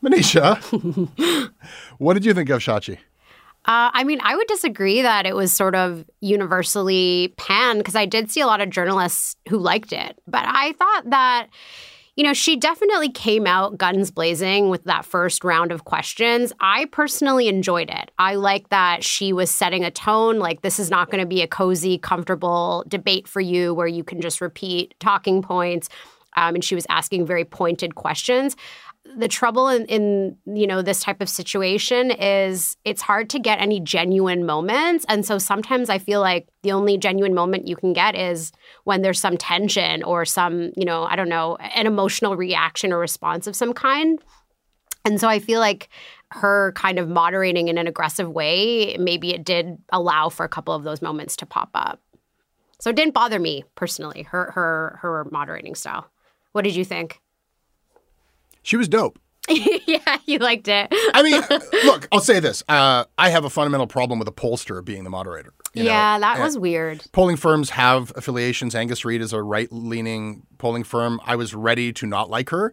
Manisha, 0.01 0.55
what 1.97 2.13
did 2.13 2.23
you 2.23 2.33
think 2.33 2.49
of 2.49 2.61
Shachi? 2.61 2.93
Uh, 3.65 3.91
I 3.93 4.05
mean, 4.05 4.21
I 4.23 4.37
would 4.37 4.47
disagree 4.47 5.01
that 5.01 5.25
it 5.25 5.35
was 5.35 5.51
sort 5.51 5.75
of 5.75 6.05
universally 6.21 7.33
panned 7.35 7.79
because 7.79 7.97
I 7.97 8.05
did 8.05 8.31
see 8.31 8.39
a 8.39 8.47
lot 8.47 8.61
of 8.61 8.69
journalists 8.69 9.35
who 9.49 9.57
liked 9.57 9.91
it. 9.91 10.17
But 10.27 10.45
I 10.47 10.71
thought 10.79 11.09
that, 11.09 11.47
you 12.15 12.23
know, 12.23 12.33
she 12.33 12.57
definitely 12.57 13.09
came 13.09 13.47
out 13.47 13.77
guns 13.77 14.11
blazing 14.11 14.69
with 14.69 14.83
that 14.83 15.05
first 15.05 15.43
round 15.43 15.71
of 15.71 15.85
questions. 15.85 16.51
I 16.59 16.85
personally 16.85 17.47
enjoyed 17.47 17.89
it. 17.89 18.11
I 18.19 18.35
like 18.35 18.69
that 18.69 19.03
she 19.03 19.31
was 19.31 19.49
setting 19.49 19.85
a 19.85 19.91
tone 19.91 20.37
like 20.37 20.61
this 20.61 20.77
is 20.77 20.89
not 20.89 21.09
going 21.09 21.21
to 21.21 21.27
be 21.27 21.41
a 21.41 21.47
cozy, 21.47 21.97
comfortable 21.97 22.83
debate 22.87 23.27
for 23.27 23.39
you 23.39 23.73
where 23.73 23.87
you 23.87 24.03
can 24.03 24.19
just 24.19 24.41
repeat 24.41 24.93
talking 24.99 25.41
points. 25.41 25.87
Um, 26.35 26.55
and 26.55 26.63
she 26.63 26.75
was 26.75 26.85
asking 26.89 27.25
very 27.25 27.45
pointed 27.45 27.95
questions 27.95 28.55
the 29.03 29.27
trouble 29.27 29.67
in, 29.67 29.85
in 29.85 30.37
you 30.45 30.67
know 30.67 30.81
this 30.81 31.01
type 31.01 31.21
of 31.21 31.29
situation 31.29 32.11
is 32.11 32.77
it's 32.85 33.01
hard 33.01 33.29
to 33.31 33.39
get 33.39 33.59
any 33.59 33.79
genuine 33.79 34.45
moments. 34.45 35.05
And 35.09 35.25
so 35.25 35.37
sometimes 35.37 35.89
i 35.89 35.97
feel 35.97 36.21
like 36.21 36.47
the 36.63 36.71
only 36.71 36.97
genuine 36.97 37.33
moment 37.33 37.67
you 37.67 37.75
can 37.75 37.93
get 37.93 38.15
is 38.15 38.51
when 38.83 39.01
there's 39.01 39.19
some 39.19 39.37
tension 39.37 40.03
or 40.03 40.25
some 40.25 40.71
you 40.75 40.85
know 40.85 41.03
i 41.03 41.15
don't 41.15 41.29
know 41.29 41.57
an 41.57 41.87
emotional 41.87 42.35
reaction 42.35 42.93
or 42.93 42.99
response 42.99 43.47
of 43.47 43.55
some 43.55 43.73
kind. 43.73 44.19
And 45.03 45.19
so 45.19 45.27
i 45.27 45.39
feel 45.39 45.59
like 45.59 45.89
her 46.29 46.71
kind 46.75 46.99
of 46.99 47.09
moderating 47.09 47.67
in 47.67 47.77
an 47.77 47.87
aggressive 47.87 48.29
way 48.29 48.95
maybe 48.97 49.33
it 49.33 49.43
did 49.43 49.77
allow 49.89 50.29
for 50.29 50.45
a 50.45 50.49
couple 50.49 50.73
of 50.73 50.83
those 50.83 51.01
moments 51.01 51.35
to 51.37 51.45
pop 51.45 51.69
up. 51.73 51.99
So 52.79 52.89
it 52.89 52.95
didn't 52.95 53.13
bother 53.13 53.39
me 53.39 53.63
personally 53.75 54.23
her 54.23 54.51
her 54.51 54.99
her 55.01 55.27
moderating 55.31 55.75
style. 55.75 56.07
What 56.51 56.63
did 56.63 56.75
you 56.75 56.85
think 56.85 57.19
She 58.63 58.77
was 58.77 58.87
dope. 58.87 59.19
yeah, 59.49 60.17
you 60.25 60.37
liked 60.37 60.67
it. 60.67 60.87
I 61.13 61.23
mean, 61.23 61.41
look, 61.85 62.07
I'll 62.11 62.19
say 62.19 62.39
this. 62.39 62.63
Uh, 62.69 63.05
I 63.17 63.29
have 63.29 63.43
a 63.43 63.49
fundamental 63.49 63.87
problem 63.87 64.19
with 64.19 64.27
a 64.27 64.31
pollster 64.31 64.83
being 64.85 65.03
the 65.03 65.09
moderator. 65.09 65.53
you 65.73 65.83
know? 65.83 65.89
yeah, 65.89 66.19
that 66.19 66.35
And 66.35 66.43
was 66.43 66.57
weird. 66.57 67.03
Polling 67.11 67.37
firms 67.37 67.71
have 67.71 68.13
affiliations. 68.15 68.75
Angus 68.75 69.03
Reid 69.03 69.21
is 69.21 69.33
a 69.33 69.41
right 69.41 69.67
leaning 69.71 70.43
polling 70.57 70.83
firm. 70.83 71.19
I 71.25 71.35
was 71.35 71.55
ready 71.55 71.91
to 71.93 72.05
not 72.05 72.29
like 72.29 72.51
her. 72.51 72.71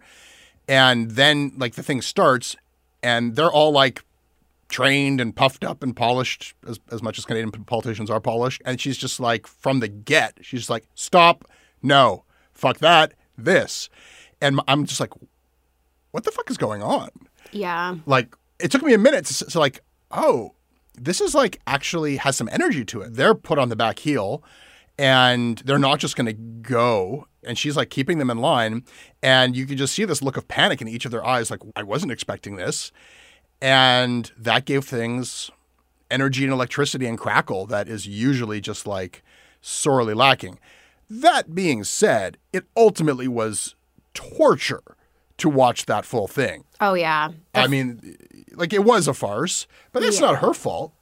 And 0.68 1.12
then, 1.12 1.52
like, 1.56 1.74
the 1.74 1.82
thing 1.82 2.02
starts, 2.02 2.54
and 3.02 3.34
they're 3.34 3.50
all 3.50 3.72
like 3.72 4.04
trained 4.68 5.18
and 5.20 5.34
puffed 5.34 5.64
up 5.64 5.82
and 5.82 5.96
polished 5.96 6.54
as, 6.68 6.78
as 6.92 7.02
much 7.02 7.18
as 7.18 7.24
Canadian 7.24 7.50
politicians 7.64 8.10
are 8.10 8.20
polished. 8.20 8.60
And 8.66 8.78
she's 8.78 8.98
just 8.98 9.18
like, 9.18 9.46
from 9.46 9.80
the 9.80 9.88
get, 9.88 10.38
she's 10.42 10.60
just 10.60 10.70
like, 10.70 10.86
stop, 10.94 11.46
no, 11.82 12.24
fuck 12.52 12.78
that, 12.78 13.14
this. 13.38 13.88
And 14.42 14.60
I'm 14.68 14.84
just 14.84 15.00
like, 15.00 15.12
what 16.10 16.24
the 16.24 16.30
fuck 16.30 16.50
is 16.50 16.56
going 16.56 16.82
on? 16.82 17.10
Yeah. 17.52 17.96
like 18.04 18.34
it 18.58 18.70
took 18.70 18.82
me 18.82 18.92
a 18.92 18.98
minute 18.98 19.24
to, 19.26 19.44
to 19.46 19.58
like 19.58 19.80
oh 20.10 20.52
this 20.94 21.20
is 21.20 21.34
like 21.34 21.60
actually 21.66 22.16
has 22.16 22.36
some 22.36 22.48
energy 22.52 22.84
to 22.84 23.00
it 23.00 23.14
they're 23.14 23.34
put 23.34 23.58
on 23.58 23.70
the 23.70 23.76
back 23.76 24.00
heel 24.00 24.42
and 24.98 25.58
they're 25.64 25.78
not 25.78 25.98
just 25.98 26.14
going 26.16 26.26
to 26.26 26.32
go 26.34 27.26
and 27.44 27.56
she's 27.56 27.74
like 27.76 27.88
keeping 27.88 28.18
them 28.18 28.28
in 28.28 28.36
line 28.38 28.84
and 29.22 29.56
you 29.56 29.64
can 29.64 29.78
just 29.78 29.94
see 29.94 30.04
this 30.04 30.20
look 30.20 30.36
of 30.36 30.46
panic 30.48 30.82
in 30.82 30.88
each 30.88 31.06
of 31.06 31.10
their 31.10 31.24
eyes 31.24 31.50
like 31.50 31.60
i 31.74 31.82
wasn't 31.82 32.12
expecting 32.12 32.56
this 32.56 32.92
and 33.62 34.32
that 34.36 34.66
gave 34.66 34.84
things 34.84 35.50
energy 36.10 36.44
and 36.44 36.52
electricity 36.52 37.06
and 37.06 37.18
crackle 37.18 37.64
that 37.64 37.88
is 37.88 38.06
usually 38.06 38.60
just 38.60 38.86
like 38.86 39.22
sorely 39.62 40.12
lacking 40.12 40.58
that 41.08 41.54
being 41.54 41.82
said 41.82 42.36
it 42.52 42.64
ultimately 42.76 43.28
was 43.28 43.74
torture 44.12 44.82
to 45.38 45.48
watch 45.48 45.86
that 45.86 46.04
full 46.04 46.28
thing 46.28 46.64
Oh 46.80 46.94
yeah. 46.94 47.30
I 47.54 47.66
mean, 47.66 48.16
like 48.54 48.72
it 48.72 48.84
was 48.84 49.08
a 49.08 49.14
farce, 49.14 49.66
but 49.92 50.02
it's 50.02 50.20
Yeah. 50.20 50.26
not 50.26 50.38
her 50.40 50.54
fault. 50.54 50.92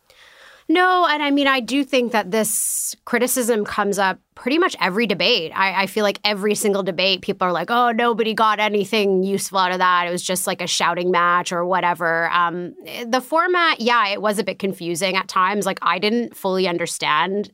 No, 0.69 1.07
and 1.09 1.23
I 1.23 1.31
mean, 1.31 1.47
I 1.47 1.61
do 1.61 1.85
think 1.85 2.11
that 2.11 2.33
this 2.33 2.97
criticism 3.05 3.65
comes 3.65 4.01
up 4.01 4.19
pretty 4.35 4.59
much 4.59 4.75
every 4.81 5.07
debate. 5.07 5.53
I, 5.55 5.83
I, 5.83 5.87
feel 5.87 6.03
like 6.03 6.19
every 6.25 6.57
single 6.57 6.83
debate, 6.83 7.23
people 7.23 7.47
are 7.47 7.53
like, 7.53 7.71
oh, 7.71 7.93
nobody 7.93 8.35
got 8.35 8.59
anything 8.59 9.23
useful 9.23 9.59
out 9.59 9.71
of 9.71 9.79
that. 9.79 10.09
It 10.09 10.11
was 10.11 10.25
just 10.25 10.45
like 10.49 10.61
a 10.61 10.67
shouting 10.67 11.13
match 11.13 11.53
or 11.53 11.65
whatever. 11.65 12.29
Um, 12.31 12.75
the 13.07 13.21
format, 13.21 13.81
yeah, 13.81 14.09
it 14.09 14.21
was 14.21 14.41
a 14.41 14.45
bit 14.45 14.59
confusing 14.59 15.15
at 15.15 15.29
times. 15.29 15.67
Like, 15.67 15.79
I 15.83 16.01
didn't 16.01 16.37
fully 16.37 16.67
understand 16.67 17.53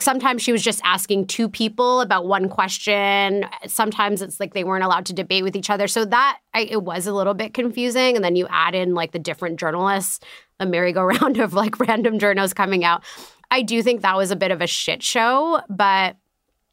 Sometimes 0.00 0.42
she 0.42 0.52
was 0.52 0.62
just 0.62 0.80
asking 0.84 1.26
two 1.26 1.48
people 1.48 2.00
about 2.00 2.26
one 2.26 2.48
question. 2.48 3.44
Sometimes 3.66 4.22
it's 4.22 4.40
like 4.40 4.54
they 4.54 4.64
weren't 4.64 4.84
allowed 4.84 5.06
to 5.06 5.12
debate 5.12 5.44
with 5.44 5.56
each 5.56 5.70
other. 5.70 5.86
So 5.88 6.04
that 6.06 6.38
I, 6.54 6.62
it 6.62 6.82
was 6.82 7.06
a 7.06 7.12
little 7.12 7.34
bit 7.34 7.54
confusing. 7.54 8.16
And 8.16 8.24
then 8.24 8.36
you 8.36 8.46
add 8.50 8.74
in 8.74 8.94
like 8.94 9.12
the 9.12 9.18
different 9.18 9.58
journalists, 9.60 10.20
a 10.58 10.66
merry-go-round 10.66 11.38
of 11.40 11.52
like 11.52 11.78
random 11.80 12.18
journals 12.18 12.54
coming 12.54 12.84
out. 12.84 13.04
I 13.50 13.62
do 13.62 13.82
think 13.82 14.02
that 14.02 14.16
was 14.16 14.30
a 14.30 14.36
bit 14.36 14.50
of 14.50 14.60
a 14.60 14.66
shit 14.66 15.02
show, 15.02 15.60
but 15.68 16.16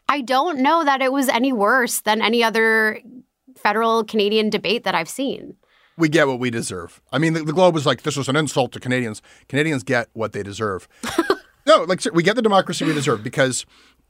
I 0.08 0.22
don't 0.22 0.60
know 0.60 0.84
that 0.84 1.02
it 1.02 1.12
was 1.12 1.28
any 1.28 1.52
worse 1.52 2.02
than 2.02 2.22
any 2.22 2.44
other 2.44 3.02
federal 3.56 4.04
Canadian 4.04 4.50
debate 4.50 4.84
that 4.84 4.96
I've 4.96 5.10
seen 5.10 5.56
we 5.98 6.10
get 6.10 6.28
what 6.28 6.40
we 6.40 6.50
deserve. 6.50 7.02
I 7.12 7.18
mean, 7.18 7.34
the, 7.34 7.44
the, 7.44 7.54
Globe 7.54 7.74
was 7.74 7.86
like, 7.86 8.04
this 8.04 8.16
was 8.16 8.30
an 8.30 8.36
insult 8.36 8.72
to 8.74 8.80
Canadians. 8.80 9.22
Canadians 9.50 9.84
get 9.84 10.10
what 10.14 10.32
they 10.32 10.44
deserve. 10.44 10.88
No, 11.68 11.84
like 11.84 12.00
we 12.14 12.24
get 12.24 12.38
the 12.38 12.42
democracy 12.42 12.86
we 12.86 12.94
deserve 12.94 13.24
because 13.24 13.66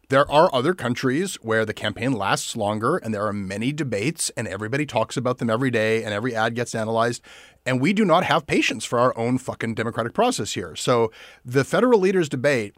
there 0.10 0.30
are 0.30 0.54
other 0.54 0.76
countries 0.76 1.38
where 1.42 1.66
the 1.66 1.74
campaign 1.74 2.14
lasts 2.14 2.56
longer 2.56 2.98
and 2.98 3.12
there 3.12 3.26
are 3.26 3.34
many 3.34 3.74
debates 3.74 4.30
and 4.38 4.48
everybody 4.48 4.86
talks 4.86 5.18
about 5.18 5.40
them 5.40 5.50
every 5.50 5.72
day 5.72 6.04
and 6.04 6.14
every 6.14 6.36
ad 6.36 6.54
gets 6.54 6.76
analyzed. 6.76 7.24
And 7.66 7.82
we 7.82 7.94
do 7.94 8.06
not 8.06 8.24
have 8.26 8.46
patience 8.46 8.86
for 8.86 9.00
our 9.00 9.18
own 9.18 9.40
fucking 9.40 9.74
democratic 9.74 10.14
process 10.14 10.54
here. 10.54 10.76
So 10.76 11.12
the 11.44 11.64
federal 11.64 12.00
leaders 12.00 12.30
debate, 12.30 12.76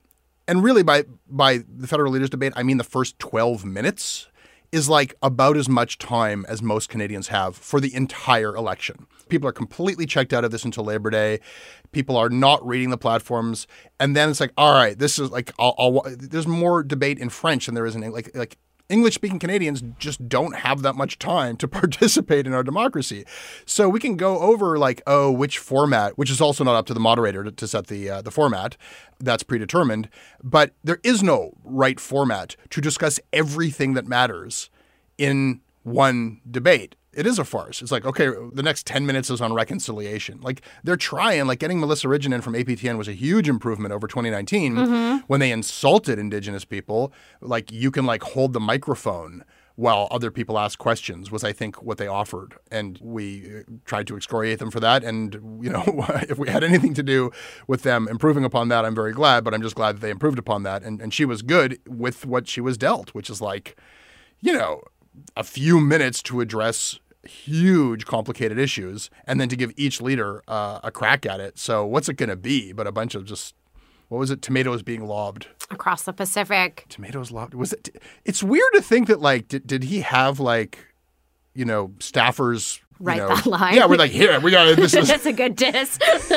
and 0.48 0.64
really 0.64 0.82
by 0.82 1.04
by 1.28 1.60
the 1.68 1.86
federal 1.86 2.14
leaders 2.14 2.30
debate, 2.30 2.54
I 2.56 2.64
mean 2.64 2.78
the 2.78 2.86
first 2.86 3.20
12 3.20 3.66
minutes 3.66 4.29
is 4.72 4.90
like 4.90 5.16
about 5.22 5.58
as 5.58 5.68
much 5.68 5.98
time 5.98 6.46
as 6.48 6.62
most 6.62 6.90
Canadians 6.90 7.30
have 7.30 7.56
for 7.56 7.80
the 7.80 7.94
entire 7.96 8.56
election. 8.56 9.08
People 9.28 9.48
are 9.48 9.54
completely 9.54 10.06
checked 10.06 10.34
out 10.34 10.44
of 10.44 10.52
this 10.52 10.64
until 10.64 10.84
Labor 10.86 11.10
Day. 11.10 11.40
People 11.92 12.18
are 12.18 12.30
not 12.30 12.66
reading 12.66 12.90
the 12.90 12.98
platforms, 12.98 13.68
and 14.00 14.16
then 14.16 14.30
it's 14.30 14.40
like, 14.40 14.54
all 14.58 14.74
right, 14.74 14.98
this 14.98 15.20
is 15.20 15.32
like, 15.32 15.52
I'll, 15.60 15.76
I'll, 15.78 16.04
there's 16.18 16.48
more 16.48 16.84
debate 16.84 17.20
in 17.20 17.30
French 17.30 17.66
than 17.66 17.76
there 17.76 17.86
is 17.86 17.96
in 17.96 18.02
like 18.12 18.36
like 18.36 18.58
English 18.90 19.14
speaking 19.14 19.40
Canadians 19.40 19.84
just 20.00 20.28
don't 20.28 20.56
have 20.58 20.82
that 20.82 20.96
much 20.96 21.20
time 21.20 21.56
to 21.58 21.68
participate 21.80 22.48
in 22.48 22.54
our 22.54 22.64
democracy. 22.64 23.24
So 23.66 23.88
we 23.88 24.00
can 24.00 24.18
go 24.18 24.40
over 24.40 24.78
like, 24.78 25.02
oh, 25.08 25.32
which 25.32 25.60
format, 25.60 26.18
which 26.18 26.32
is 26.32 26.42
also 26.42 26.64
not 26.64 26.76
up 26.76 26.88
to 26.88 26.94
the 26.94 27.00
moderator 27.00 27.44
to, 27.44 27.52
to 27.52 27.68
set 27.68 27.88
the 27.88 28.10
uh, 28.10 28.22
the 28.22 28.32
format. 28.32 28.76
That's 29.20 29.44
predetermined, 29.44 30.10
but 30.44 30.74
there 30.84 31.00
is 31.04 31.22
no 31.22 31.54
right 31.64 32.00
format 32.00 32.56
to 32.72 32.82
discuss 32.82 33.20
everything 33.32 33.94
that 33.94 34.08
matters 34.08 34.70
in 35.18 35.62
one 35.84 36.42
debate 36.50 36.96
it 37.14 37.26
is 37.26 37.40
a 37.40 37.46
farce. 37.46 37.82
It's 37.82 37.92
like, 37.92 38.06
okay, 38.06 38.28
the 38.54 38.64
next 38.64 38.86
10 38.86 39.06
minutes 39.06 39.30
is 39.30 39.42
on 39.42 39.54
reconciliation. 39.54 40.40
Like 40.42 40.62
they're 40.84 40.96
trying, 40.96 41.48
like 41.48 41.60
getting 41.60 41.80
Melissa 41.80 42.08
Ridgen 42.08 42.34
in 42.34 42.42
from 42.42 42.54
APTN 42.54 42.98
was 42.98 43.08
a 43.08 43.14
huge 43.14 43.50
improvement 43.50 43.94
over 43.94 44.08
2019 44.08 44.76
mm-hmm. 44.76 45.18
when 45.28 45.40
they 45.40 45.52
insulted 45.52 46.20
Indigenous 46.20 46.66
people. 46.66 47.12
Like 47.42 47.72
you 47.72 47.90
can 47.90 48.06
like 48.06 48.24
hold 48.24 48.54
the 48.54 48.60
microphone 48.60 49.44
while 49.80 50.10
other 50.12 50.30
people 50.30 50.60
ask 50.60 50.78
questions 50.78 51.32
was 51.32 51.42
I 51.42 51.54
think 51.54 51.82
what 51.82 51.98
they 51.98 52.08
offered. 52.08 52.54
And 52.70 53.00
we 53.02 53.60
uh, 53.60 53.62
tried 53.86 54.08
to 54.08 54.18
excoriate 54.18 54.60
them 54.60 54.72
for 54.72 54.82
that. 54.82 55.06
And, 55.06 55.36
you 55.64 55.70
know, 55.70 55.84
if 56.30 56.38
we 56.38 56.50
had 56.50 56.66
anything 56.66 56.94
to 56.96 57.04
do 57.04 57.32
with 57.66 57.84
them 57.84 58.08
improving 58.10 58.44
upon 58.44 58.68
that, 58.68 58.84
I'm 58.84 58.94
very 58.94 59.14
glad, 59.14 59.46
but 59.46 59.54
I'm 59.54 59.62
just 59.62 59.76
glad 59.76 59.96
that 59.96 60.02
they 60.02 60.10
improved 60.10 60.38
upon 60.38 60.64
that. 60.64 60.84
And, 60.84 61.02
and 61.02 61.14
she 61.14 61.24
was 61.24 61.42
good 61.42 61.80
with 61.88 62.26
what 62.26 62.48
she 62.50 62.60
was 62.60 62.78
dealt, 62.78 63.12
which 63.12 63.30
is 63.30 63.42
like, 63.42 63.80
you 64.42 64.52
know, 64.52 64.82
a 65.36 65.44
few 65.44 65.80
minutes 65.80 66.22
to 66.24 66.42
address 66.42 67.00
huge, 67.24 68.06
complicated 68.06 68.58
issues, 68.58 69.10
and 69.26 69.40
then 69.40 69.50
to 69.50 69.56
give 69.56 69.74
each 69.76 70.02
leader 70.02 70.42
uh, 70.48 70.80
a 70.84 70.92
crack 70.92 71.26
at 71.26 71.40
it. 71.40 71.58
So, 71.60 71.86
what's 71.86 72.10
it 72.10 72.16
going 72.16 72.30
to 72.30 72.36
be? 72.36 72.72
But 72.72 72.88
a 72.88 72.92
bunch 72.92 73.16
of 73.16 73.26
just 73.26 73.56
what 74.10 74.18
was 74.18 74.32
it? 74.32 74.42
Tomatoes 74.42 74.82
being 74.82 75.06
lobbed 75.06 75.48
across 75.70 76.04
the 76.04 76.14
Pacific. 76.14 76.86
Tomatoes 76.90 77.32
lobbed. 77.32 77.54
Was 77.54 77.74
it? 77.74 78.02
It's 78.26 78.42
weird 78.42 78.72
to 78.74 78.82
think 78.82 79.08
that 79.08 79.20
like 79.20 79.48
did, 79.48 79.68
did 79.68 79.84
he 79.84 80.02
have 80.02 80.40
like 80.40 80.80
you 81.54 81.66
know 81.66 81.90
staffers 82.00 82.80
write 83.00 83.18
you 83.18 83.22
know, 83.22 83.36
that 83.36 83.46
line. 83.46 83.76
Yeah, 83.76 83.86
we're 83.86 83.98
like, 83.98 84.12
here, 84.12 84.40
we 84.40 84.52
got 84.52 84.76
this. 84.76 84.94
Is, 84.94 85.08
That's 85.10 85.26
a 85.26 85.34
good 85.34 85.56
diss. 85.56 86.00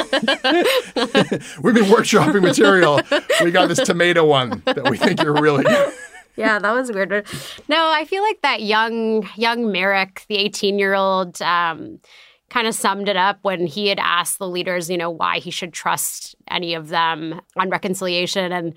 We've 1.62 1.74
been 1.74 1.85
workshopping 1.85 2.42
material. 2.42 3.00
We 3.42 3.50
got 3.50 3.68
this 3.68 3.80
tomato 3.80 4.24
one 4.24 4.62
that 4.66 4.88
we 4.90 4.96
think 4.96 5.22
you're 5.22 5.35
really 5.35 5.64
good 5.64 5.92
yeah, 6.36 6.58
that 6.58 6.72
was 6.72 6.90
weird. 6.90 7.26
No, 7.68 7.90
I 7.90 8.04
feel 8.04 8.22
like 8.22 8.40
that 8.42 8.62
young 8.62 9.28
young 9.36 9.70
Merrick, 9.70 10.24
the 10.28 10.36
18 10.36 10.78
year 10.78 10.94
old, 10.94 11.40
um, 11.42 12.00
kind 12.50 12.66
of 12.66 12.74
summed 12.74 13.08
it 13.08 13.16
up 13.16 13.38
when 13.42 13.66
he 13.66 13.88
had 13.88 13.98
asked 13.98 14.38
the 14.38 14.48
leaders, 14.48 14.90
you 14.90 14.98
know, 14.98 15.10
why 15.10 15.38
he 15.38 15.50
should 15.50 15.72
trust 15.72 16.34
any 16.48 16.74
of 16.74 16.88
them 16.88 17.40
on 17.56 17.70
reconciliation 17.70 18.52
and. 18.52 18.74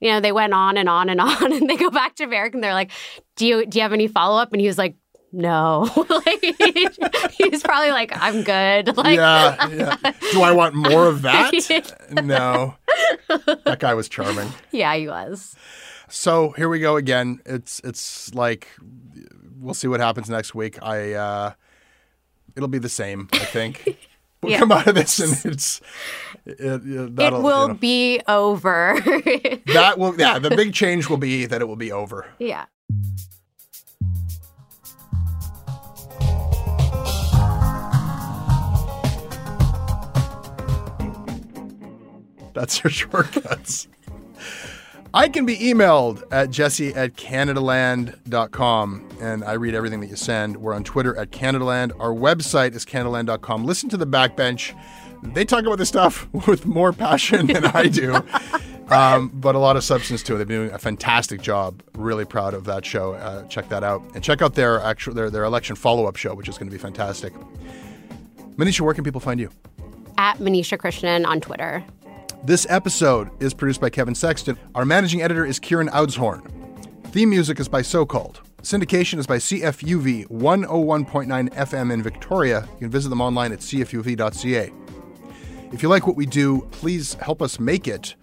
You 0.00 0.10
know, 0.10 0.20
they 0.20 0.32
went 0.32 0.52
on 0.52 0.76
and 0.76 0.86
on 0.86 1.08
and 1.08 1.18
on, 1.20 1.52
and 1.52 1.70
they 1.70 1.76
go 1.76 1.88
back 1.88 2.16
to 2.16 2.26
Merrick, 2.26 2.52
and 2.52 2.62
they're 2.62 2.74
like, 2.74 2.90
"Do 3.36 3.46
you 3.46 3.64
do 3.64 3.78
you 3.78 3.82
have 3.82 3.94
any 3.94 4.06
follow 4.06 4.38
up?" 4.38 4.52
And 4.52 4.60
he 4.60 4.66
was 4.66 4.76
like, 4.76 4.96
no. 5.34 5.90
like, 6.08 6.40
he's 7.32 7.62
probably 7.62 7.90
like, 7.90 8.12
I'm 8.14 8.42
good. 8.42 8.96
Like, 9.04 9.16
yeah, 9.16 9.68
yeah. 9.68 10.12
Do 10.32 10.42
I 10.42 10.52
want 10.52 10.74
more 10.74 11.08
of 11.08 11.22
that? 11.22 11.52
no. 12.22 12.74
That 13.64 13.78
guy 13.80 13.92
was 13.94 14.08
charming. 14.08 14.48
Yeah, 14.70 14.94
he 14.94 15.08
was. 15.08 15.56
So 16.14 16.50
here 16.50 16.68
we 16.68 16.78
go 16.78 16.96
again. 16.96 17.40
It's 17.44 17.80
it's 17.82 18.32
like 18.34 18.68
we'll 19.58 19.74
see 19.74 19.88
what 19.88 19.98
happens 19.98 20.30
next 20.30 20.54
week. 20.54 20.78
I 20.80 21.12
uh, 21.12 21.52
it'll 22.54 22.68
be 22.68 22.78
the 22.78 22.88
same. 22.88 23.28
I 23.32 23.38
think. 23.38 23.98
We'll 24.42 24.52
yeah. 24.52 24.58
come 24.58 24.72
out 24.72 24.86
of 24.86 24.94
this 24.94 25.20
and 25.20 25.54
it's 25.54 25.80
it, 26.44 26.60
it, 26.60 27.18
it 27.18 27.32
will 27.32 27.62
you 27.62 27.68
know, 27.68 27.72
be 27.72 28.20
over. 28.28 29.00
that 29.72 29.94
will 29.96 30.14
yeah. 30.20 30.38
The 30.38 30.50
big 30.50 30.74
change 30.74 31.08
will 31.08 31.16
be 31.16 31.46
that 31.46 31.62
it 31.62 31.64
will 31.64 31.76
be 31.76 31.90
over. 31.90 32.26
Yeah. 32.38 32.66
That's 42.52 42.84
your 42.84 42.90
shortcuts. 42.90 43.88
I 45.14 45.28
can 45.28 45.46
be 45.46 45.56
emailed 45.56 46.24
at 46.32 46.50
jesse 46.50 46.92
at 46.92 47.14
canadaland.com 47.14 49.08
and 49.20 49.44
I 49.44 49.52
read 49.52 49.72
everything 49.76 50.00
that 50.00 50.08
you 50.08 50.16
send. 50.16 50.56
We're 50.56 50.74
on 50.74 50.82
Twitter 50.82 51.16
at 51.16 51.30
Canadaland. 51.30 51.92
Our 52.00 52.12
website 52.12 52.74
is 52.74 52.84
canadaland.com. 52.84 53.64
Listen 53.64 53.88
to 53.90 53.96
the 53.96 54.08
backbench. 54.08 54.76
They 55.22 55.44
talk 55.44 55.66
about 55.66 55.78
this 55.78 55.88
stuff 55.88 56.26
with 56.48 56.66
more 56.66 56.92
passion 56.92 57.46
than 57.46 57.64
I 57.64 57.86
do, 57.86 58.16
um, 58.88 59.30
but 59.32 59.54
a 59.54 59.58
lot 59.60 59.76
of 59.76 59.84
substance 59.84 60.20
to 60.24 60.34
it. 60.34 60.38
They've 60.38 60.48
been 60.48 60.62
doing 60.62 60.74
a 60.74 60.80
fantastic 60.80 61.40
job. 61.40 61.80
Really 61.94 62.24
proud 62.24 62.52
of 62.52 62.64
that 62.64 62.84
show. 62.84 63.14
Uh, 63.14 63.46
check 63.46 63.68
that 63.68 63.84
out. 63.84 64.02
And 64.16 64.24
check 64.24 64.42
out 64.42 64.54
their, 64.56 64.80
actual, 64.80 65.14
their, 65.14 65.30
their 65.30 65.44
election 65.44 65.76
follow 65.76 66.06
up 66.06 66.16
show, 66.16 66.34
which 66.34 66.48
is 66.48 66.58
going 66.58 66.68
to 66.68 66.76
be 66.76 66.82
fantastic. 66.82 67.32
Manisha, 68.56 68.80
where 68.80 68.94
can 68.94 69.04
people 69.04 69.20
find 69.20 69.38
you? 69.38 69.48
At 70.18 70.38
Manisha 70.38 70.76
Krishnan 70.76 71.24
on 71.24 71.40
Twitter. 71.40 71.84
This 72.44 72.66
episode 72.68 73.30
is 73.42 73.54
produced 73.54 73.80
by 73.80 73.88
Kevin 73.88 74.14
Sexton. 74.14 74.58
Our 74.74 74.84
managing 74.84 75.22
editor 75.22 75.46
is 75.46 75.58
Kieran 75.58 75.88
Oudshorn. 75.88 76.46
Theme 77.04 77.30
music 77.30 77.58
is 77.58 77.70
by 77.70 77.80
So 77.80 78.04
Called. 78.04 78.42
Syndication 78.60 79.18
is 79.18 79.26
by 79.26 79.38
CFUV 79.38 80.28
101.9 80.28 81.54
FM 81.54 81.90
in 81.90 82.02
Victoria. 82.02 82.68
You 82.74 82.80
can 82.80 82.90
visit 82.90 83.08
them 83.08 83.22
online 83.22 83.52
at 83.52 83.60
cfuv.ca. 83.60 84.70
If 85.72 85.82
you 85.82 85.88
like 85.88 86.06
what 86.06 86.16
we 86.16 86.26
do, 86.26 86.68
please 86.70 87.14
help 87.14 87.40
us 87.40 87.58
make 87.58 87.88
it. 87.88 88.14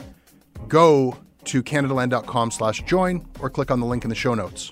Go 0.68 1.18
to 1.46 1.64
canadaland.com 1.64 2.52
slash 2.52 2.84
join 2.84 3.26
or 3.40 3.50
click 3.50 3.72
on 3.72 3.80
the 3.80 3.88
link 3.88 4.04
in 4.04 4.10
the 4.12 4.16
show 4.16 4.36
notes. 4.36 4.72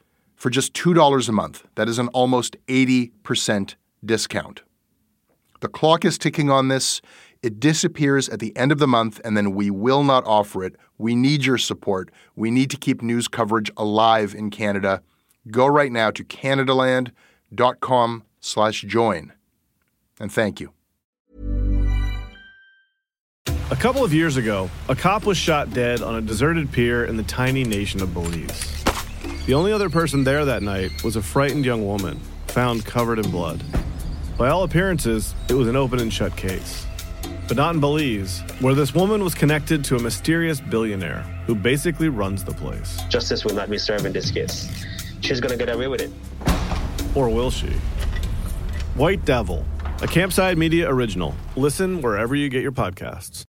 for 0.41 0.49
just 0.49 0.73
$2 0.73 1.29
a 1.29 1.31
month. 1.31 1.67
That 1.75 1.87
is 1.87 1.99
an 1.99 2.07
almost 2.07 2.57
80% 2.65 3.75
discount. 4.03 4.63
The 5.59 5.67
clock 5.67 6.03
is 6.03 6.17
ticking 6.17 6.49
on 6.49 6.67
this. 6.67 6.99
It 7.43 7.59
disappears 7.59 8.27
at 8.27 8.39
the 8.39 8.57
end 8.57 8.71
of 8.71 8.79
the 8.79 8.87
month, 8.87 9.21
and 9.23 9.37
then 9.37 9.53
we 9.53 9.69
will 9.69 10.03
not 10.03 10.25
offer 10.25 10.63
it. 10.63 10.77
We 10.97 11.13
need 11.13 11.45
your 11.45 11.59
support. 11.59 12.09
We 12.35 12.49
need 12.49 12.71
to 12.71 12.77
keep 12.77 13.03
news 13.03 13.27
coverage 13.27 13.69
alive 13.77 14.33
in 14.33 14.49
Canada. 14.49 15.03
Go 15.51 15.67
right 15.67 15.91
now 15.91 16.09
to 16.09 16.23
canadaland.com 16.23 18.23
slash 18.39 18.81
join. 18.81 19.33
And 20.19 20.31
thank 20.31 20.59
you. 20.59 20.73
A 23.69 23.75
couple 23.75 24.03
of 24.03 24.11
years 24.11 24.37
ago, 24.37 24.71
a 24.89 24.95
cop 24.95 25.27
was 25.27 25.37
shot 25.37 25.71
dead 25.71 26.01
on 26.01 26.15
a 26.15 26.21
deserted 26.21 26.71
pier 26.71 27.05
in 27.05 27.15
the 27.15 27.23
tiny 27.23 27.63
nation 27.63 28.01
of 28.01 28.11
Belize. 28.11 28.80
The 29.47 29.55
only 29.55 29.73
other 29.73 29.89
person 29.89 30.23
there 30.23 30.45
that 30.45 30.61
night 30.61 31.03
was 31.03 31.15
a 31.15 31.21
frightened 31.21 31.65
young 31.65 31.83
woman, 31.83 32.19
found 32.47 32.85
covered 32.85 33.17
in 33.17 33.31
blood. 33.31 33.63
By 34.37 34.49
all 34.49 34.61
appearances, 34.61 35.33
it 35.49 35.55
was 35.55 35.67
an 35.67 35.75
open 35.75 35.99
and 35.99 36.13
shut 36.13 36.37
case. 36.37 36.85
But 37.47 37.57
not 37.57 37.73
in 37.73 37.81
Belize, 37.81 38.41
where 38.59 38.75
this 38.75 38.93
woman 38.93 39.23
was 39.23 39.33
connected 39.33 39.83
to 39.85 39.95
a 39.95 39.99
mysterious 39.99 40.61
billionaire 40.61 41.23
who 41.47 41.55
basically 41.55 42.07
runs 42.07 42.43
the 42.43 42.53
place. 42.53 43.01
Justice 43.09 43.43
will 43.43 43.55
not 43.55 43.67
be 43.67 43.79
served 43.79 44.05
in 44.05 44.13
this 44.13 44.29
case. 44.29 44.69
She's 45.21 45.39
gonna 45.39 45.57
get 45.57 45.69
away 45.69 45.87
with 45.87 46.01
it. 46.01 46.11
Or 47.15 47.27
will 47.27 47.49
she? 47.49 47.71
White 48.93 49.25
Devil, 49.25 49.65
a 50.03 50.07
Campside 50.07 50.57
Media 50.57 50.87
original. 50.87 51.33
Listen 51.55 52.01
wherever 52.03 52.35
you 52.35 52.47
get 52.47 52.61
your 52.61 52.71
podcasts. 52.71 53.45